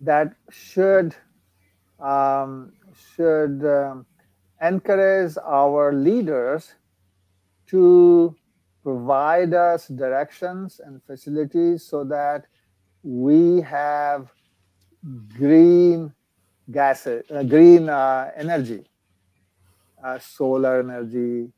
[0.00, 1.14] that should
[1.98, 2.72] um,
[3.14, 4.06] should um,
[4.62, 6.74] encourage our leaders
[7.68, 8.34] to
[8.82, 12.46] provide us directions and facilities so that
[13.02, 14.32] we have
[15.38, 16.12] green
[16.70, 18.84] gases, uh, green uh, energy
[20.02, 21.50] uh, solar energy.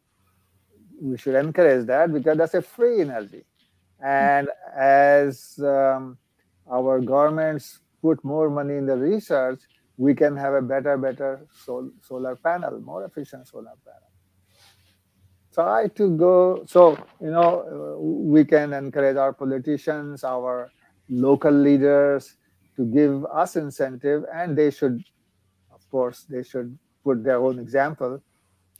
[1.01, 3.45] We should encourage that because that's a free energy.
[4.05, 6.19] And as um,
[6.71, 9.61] our governments put more money in the research,
[9.97, 14.11] we can have a better, better sol- solar panel, more efficient solar panel.
[15.53, 16.65] Try to go.
[16.67, 20.71] So, you know, we can encourage our politicians, our
[21.11, 22.37] local leaders
[22.77, 25.05] to give us incentive, and they should,
[25.73, 28.23] of course, they should put their own example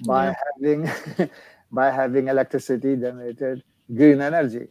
[0.07, 0.35] by yeah.
[0.55, 1.31] having
[1.73, 3.63] by having electricity generated
[3.95, 4.69] green energy.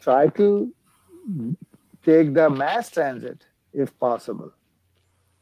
[0.00, 0.72] Try to
[2.04, 4.52] take the mass transit if possible.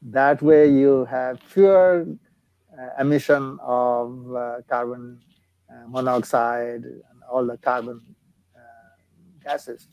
[0.03, 2.07] That way you have fewer
[2.79, 5.21] uh, emission of uh, carbon
[5.71, 8.01] uh, monoxide and all the carbon
[8.57, 8.61] uh,
[9.45, 9.89] gases.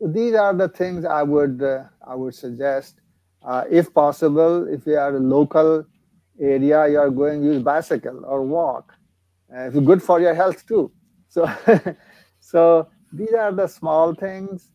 [0.00, 3.00] these are the things I would uh, I would suggest.
[3.70, 5.84] If possible, if you are a local
[6.40, 8.92] area you are going use bicycle or walk
[9.50, 10.90] it's good for your health too
[11.28, 11.50] so
[12.38, 14.70] so these are the small things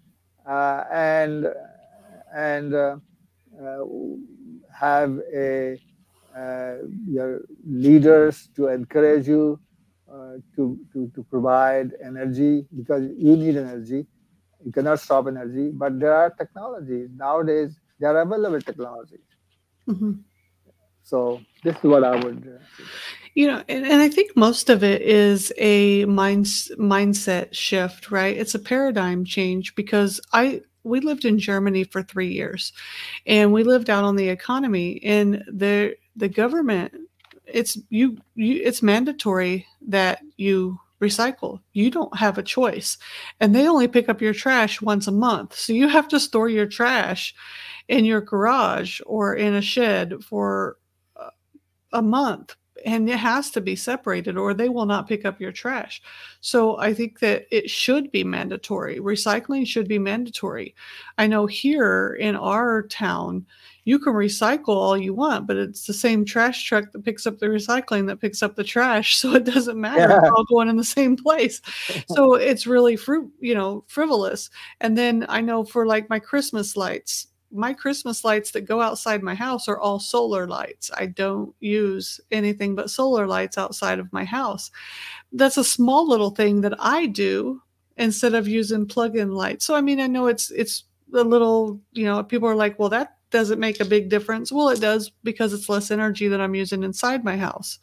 [0.46, 1.48] and
[2.36, 2.74] and
[4.80, 5.80] have a
[6.38, 6.76] uh,
[7.08, 9.60] your leaders to encourage you
[10.12, 14.06] uh, to, to to provide energy because you need energy
[14.66, 19.28] you cannot stop energy but there are technologies nowadays there are available technologies
[19.88, 20.14] mm-hmm.
[21.04, 22.48] So this is what I would.
[22.48, 22.84] Uh,
[23.36, 28.36] you know, and, and I think most of it is a mind mindset shift, right?
[28.36, 32.74] It's a paradigm change because I we lived in Germany for three years,
[33.26, 36.94] and we lived out on the economy, and the the government
[37.46, 41.60] it's you you it's mandatory that you recycle.
[41.74, 42.98] You don't have a choice.
[43.42, 45.54] And they only pick up your trash once a month.
[45.54, 47.36] So you have to store your trash
[47.90, 50.78] in your garage or in a shed for
[51.94, 52.56] a month
[52.86, 56.02] and it has to be separated or they will not pick up your trash.
[56.42, 59.00] So I think that it should be mandatory.
[59.00, 60.76] Recycling should be mandatory.
[61.18, 63.46] I know here in our town,
[63.86, 67.40] you can recycle all you want, but it's the same trash truck that picks up
[67.40, 69.18] the recycling that picks up the trash.
[69.24, 70.02] So it doesn't matter.
[70.02, 70.20] Yeah.
[70.20, 71.62] It's all going in the same place.
[72.10, 74.50] so it's really fruit, you know, frivolous.
[74.82, 79.24] And then I know for like my Christmas lights, my Christmas lights that go outside
[79.24, 80.92] my house are all solar lights.
[80.96, 84.72] I don't use anything but solar lights outside of my house.
[85.32, 87.62] That's a small little thing that I do
[87.98, 89.66] instead of using plug-in lights.
[89.66, 92.90] So I mean, I know it's it's a little, you know, people are like, "Well,
[92.90, 96.56] that doesn't make a big difference." Well, it does because it's less energy that I'm
[96.56, 97.80] using inside my house.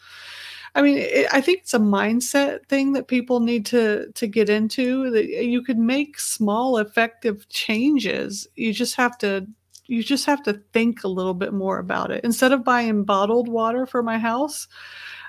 [0.74, 4.48] I mean, it, I think it's a mindset thing that people need to to get
[4.48, 5.10] into.
[5.10, 8.46] That you could make small, effective changes.
[8.56, 9.46] You just have to
[9.90, 12.22] you just have to think a little bit more about it.
[12.22, 14.68] Instead of buying bottled water for my house,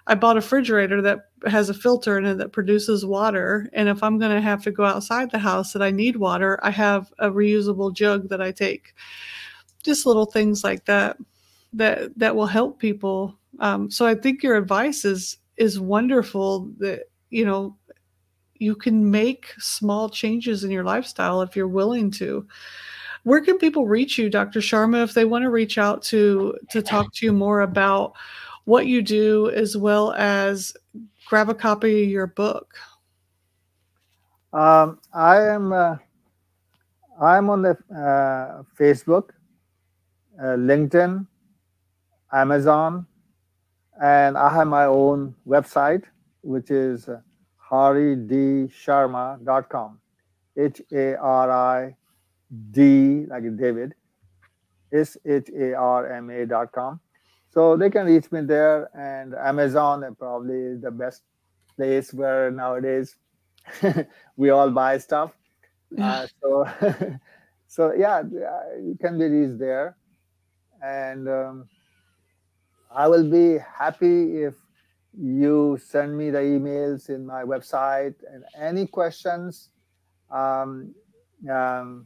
[0.05, 3.69] I bought a refrigerator that has a filter in it that produces water.
[3.73, 6.59] And if I'm going to have to go outside the house that I need water,
[6.61, 8.93] I have a reusable jug that I take.
[9.83, 11.17] Just little things like that
[11.73, 13.37] that that will help people.
[13.59, 16.71] Um, so I think your advice is is wonderful.
[16.77, 17.77] That you know
[18.55, 22.45] you can make small changes in your lifestyle if you're willing to.
[23.23, 24.59] Where can people reach you, Dr.
[24.59, 28.13] Sharma, if they want to reach out to to talk to you more about
[28.65, 30.73] what you do, as well as
[31.27, 32.73] grab a copy of your book?
[34.53, 35.97] Um, I am uh,
[37.21, 39.29] I'm on the uh, Facebook,
[40.39, 41.25] uh, LinkedIn,
[42.33, 43.05] Amazon,
[44.01, 46.03] and I have my own website,
[46.41, 47.07] which is
[47.69, 49.99] haridsharma.com.
[50.57, 51.95] H A R I
[52.71, 53.93] D, like David,
[54.93, 56.99] S-H-A-R-M-A dot com.
[57.49, 61.23] So they can reach me there, and Amazon is probably the best
[61.75, 63.15] place where nowadays
[64.37, 65.31] we all buy stuff.
[65.99, 66.65] Uh, so,
[67.67, 69.97] so yeah, you can be reached there,
[70.81, 71.67] and um,
[72.93, 74.55] I will be happy if
[75.17, 79.69] you send me the emails in my website and any questions.
[80.29, 80.95] Um,
[81.49, 82.05] um,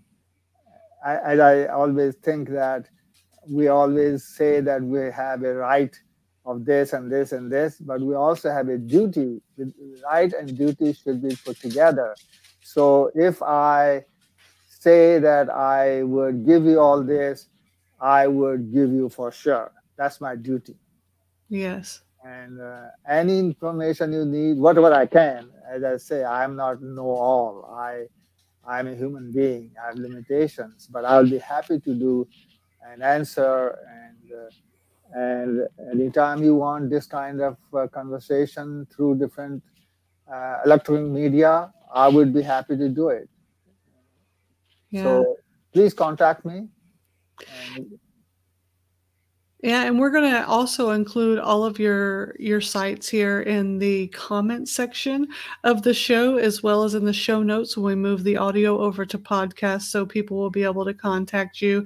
[1.06, 2.90] I, I always think that
[3.50, 5.96] we always say that we have a right
[6.46, 9.42] of this and this and this, but we also have a duty.
[10.04, 12.16] Right and duty should be put together.
[12.62, 14.06] So if I
[14.68, 17.48] say that I would give you all this,
[18.00, 19.72] I would give you for sure.
[19.98, 20.76] That's my duty.
[21.50, 22.02] Yes.
[22.24, 27.10] And uh, any information you need, whatever I can, as I say, I'm not know
[27.10, 27.66] all.
[27.78, 28.06] I
[28.68, 29.72] I'm a human being.
[29.82, 32.28] I have limitations, but I'll be happy to do
[32.84, 33.78] an answer.
[33.90, 34.50] And uh,
[35.14, 39.64] and anytime you want this kind of uh, conversation through different
[40.32, 43.30] uh, electronic media, I would be happy to do it.
[44.90, 45.04] Yeah.
[45.04, 45.38] So
[45.74, 46.68] please contact me.
[47.76, 48.00] And
[49.66, 54.10] yeah, and we're going to also include all of your your sites here in the
[54.10, 55.28] comment section
[55.64, 58.80] of the show as well as in the show notes when we move the audio
[58.80, 61.84] over to podcast so people will be able to contact you.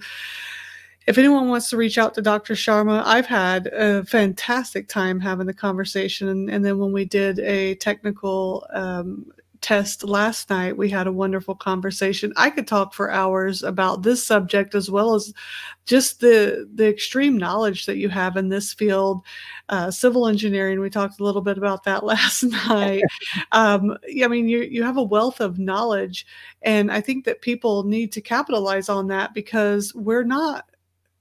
[1.08, 2.54] If anyone wants to reach out to Dr.
[2.54, 6.28] Sharma, I've had a fantastic time having the conversation.
[6.28, 9.32] And, and then when we did a technical um,
[9.62, 10.78] test last night.
[10.78, 12.34] We had a wonderful conversation.
[12.38, 15.34] I could talk for hours about this subject as well as
[15.86, 19.22] just the the extreme knowledge that you have in this field.
[19.70, 20.80] Uh, civil engineering.
[20.80, 23.04] We talked a little bit about that last night.
[23.52, 26.26] um, I mean, you you have a wealth of knowledge,
[26.62, 30.69] and I think that people need to capitalize on that because we're not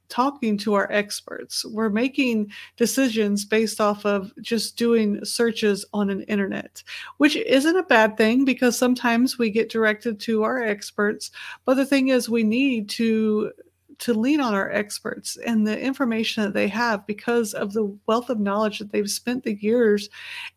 [0.09, 1.65] talking to our experts.
[1.65, 6.83] We're making decisions based off of just doing searches on an internet,
[7.19, 11.31] which isn't a bad thing because sometimes we get directed to our experts.
[11.65, 13.53] But the thing is, we need to
[13.99, 18.31] to lean on our experts and the information that they have because of the wealth
[18.31, 20.09] of knowledge that they've spent the years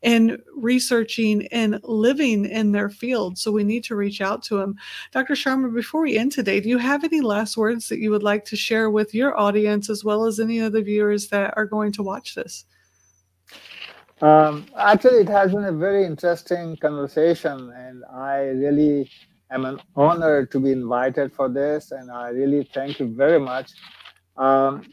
[0.01, 3.37] in researching and living in their field.
[3.37, 4.75] So we need to reach out to them.
[5.11, 5.33] Dr.
[5.33, 8.45] Sharma, before we end today, do you have any last words that you would like
[8.45, 11.91] to share with your audience as well as any of the viewers that are going
[11.93, 12.65] to watch this?
[14.21, 19.09] Um, actually, it has been a very interesting conversation, and I really
[19.51, 23.71] am an honor to be invited for this, and I really thank you very much.
[24.37, 24.83] Um,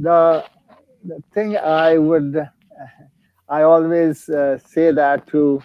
[0.00, 0.44] the,
[1.04, 2.48] the thing I would,
[3.48, 5.62] I always uh, say that to,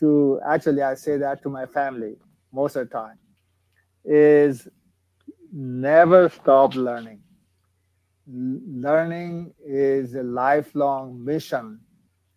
[0.00, 2.16] to actually I say that to my family
[2.52, 3.18] most of the time,
[4.04, 4.66] is
[5.52, 7.20] never stop learning.
[8.26, 11.80] Learning is a lifelong mission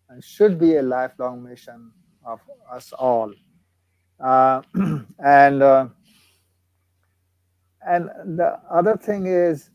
[0.08, 1.90] and should be a lifelong mission
[2.24, 2.40] of
[2.70, 3.32] us all.
[4.22, 4.62] Uh,
[5.24, 5.86] and uh,
[7.86, 8.08] and
[8.38, 9.70] the other thing is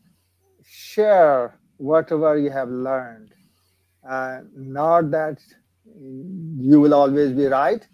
[0.64, 3.32] share whatever you have learned.
[4.08, 5.38] Uh, not that
[5.94, 7.86] you will always be right.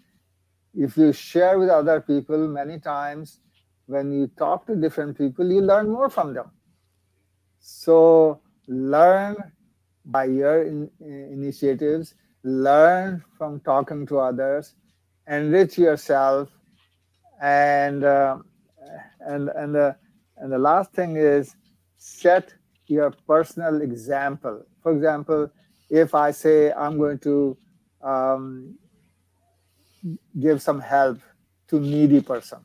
[0.73, 3.39] If you share with other people many times,
[3.87, 6.51] when you talk to different people, you learn more from them.
[7.59, 9.35] So learn
[10.05, 14.75] by your in, initiatives, learn from talking to others,
[15.27, 16.49] enrich yourself
[17.41, 18.37] and uh,
[19.21, 19.95] and and the
[20.37, 21.55] and the last thing is
[21.97, 22.53] set
[22.87, 25.49] your personal example for example
[25.89, 27.57] if i say i'm going to
[28.03, 28.75] um,
[30.39, 31.17] give some help
[31.67, 32.59] to needy person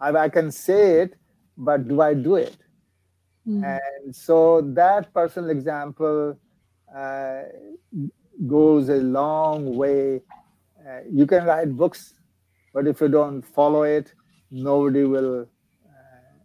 [0.00, 1.14] I, I, can say it
[1.56, 2.56] but do i do it
[3.46, 3.62] mm.
[3.64, 6.36] and so that personal example
[6.94, 7.42] uh,
[8.46, 10.22] goes a long way.
[11.10, 12.14] You can write books,
[12.72, 14.12] but if you don't follow it,
[14.50, 16.38] nobody will, uh,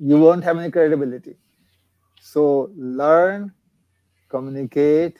[0.00, 1.36] you won't have any credibility.
[2.20, 3.52] So learn,
[4.28, 5.18] communicate,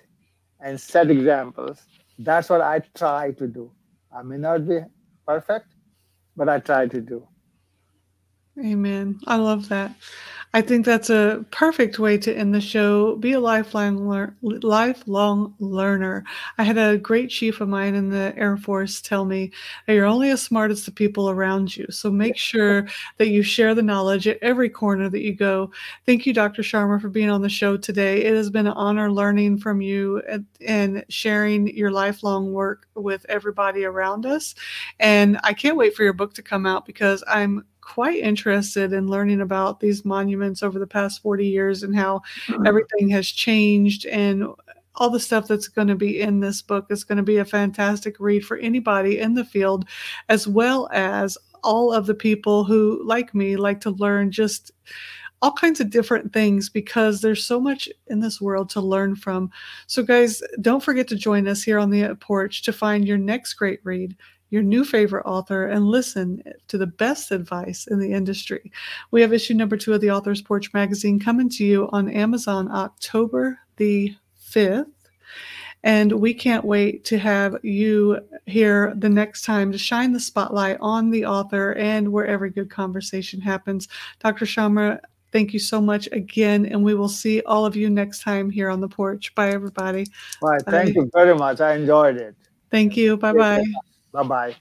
[0.61, 1.81] and set examples.
[2.19, 3.73] That's what I try to do.
[4.17, 4.81] I may not be
[5.27, 5.67] perfect,
[6.37, 7.27] but I try to do.
[8.59, 9.21] Amen.
[9.27, 9.95] I love that.
[10.55, 13.17] I think that's a perfect way to end the show.
[13.17, 16.25] Be a lifelong lear- lifelong learner.
[16.57, 19.53] I had a great chief of mine in the Air Force tell me
[19.87, 21.87] that you're only as smart as the people around you.
[21.91, 22.89] So make sure
[23.19, 25.71] that you share the knowledge at every corner that you go.
[26.07, 26.63] Thank you, Dr.
[26.63, 28.25] Sharma, for being on the show today.
[28.25, 30.23] It has been an honor learning from you
[30.67, 34.55] and sharing your lifelong work with everybody around us.
[34.99, 39.09] And I can't wait for your book to come out because I'm quite interested in
[39.09, 42.67] learning about these monuments over the past 40 years and how mm-hmm.
[42.67, 44.47] everything has changed and
[44.97, 47.47] all the stuff that's going to be in this book is going to be a
[47.47, 49.87] fantastic read for anybody in the field
[50.29, 54.71] as well as all of the people who like me like to learn just
[55.41, 59.51] all kinds of different things because there's so much in this world to learn from.
[59.87, 63.55] So, guys, don't forget to join us here on the porch to find your next
[63.55, 64.17] great read
[64.51, 68.73] your new favorite author and listen to the best advice in the industry.
[69.11, 72.71] We have issue number two of the Author's Porch magazine coming to you on Amazon
[72.71, 74.15] October the
[74.51, 74.87] 5th.
[75.85, 80.77] And we can't wait to have you here the next time to shine the spotlight
[80.81, 83.87] on the author and where every good conversation happens.
[84.19, 84.45] Dr.
[84.45, 84.99] Sharma,
[85.31, 86.67] thank you so much again.
[86.67, 89.33] And we will see all of you next time here on the porch.
[89.37, 90.07] Bye, everybody.
[90.43, 90.59] Bye.
[90.67, 91.03] Thank Bye.
[91.03, 91.61] you very much.
[91.61, 92.35] I enjoyed it.
[92.71, 93.17] Thank you.
[93.17, 93.65] Bye bye.
[94.13, 94.57] Bye bye.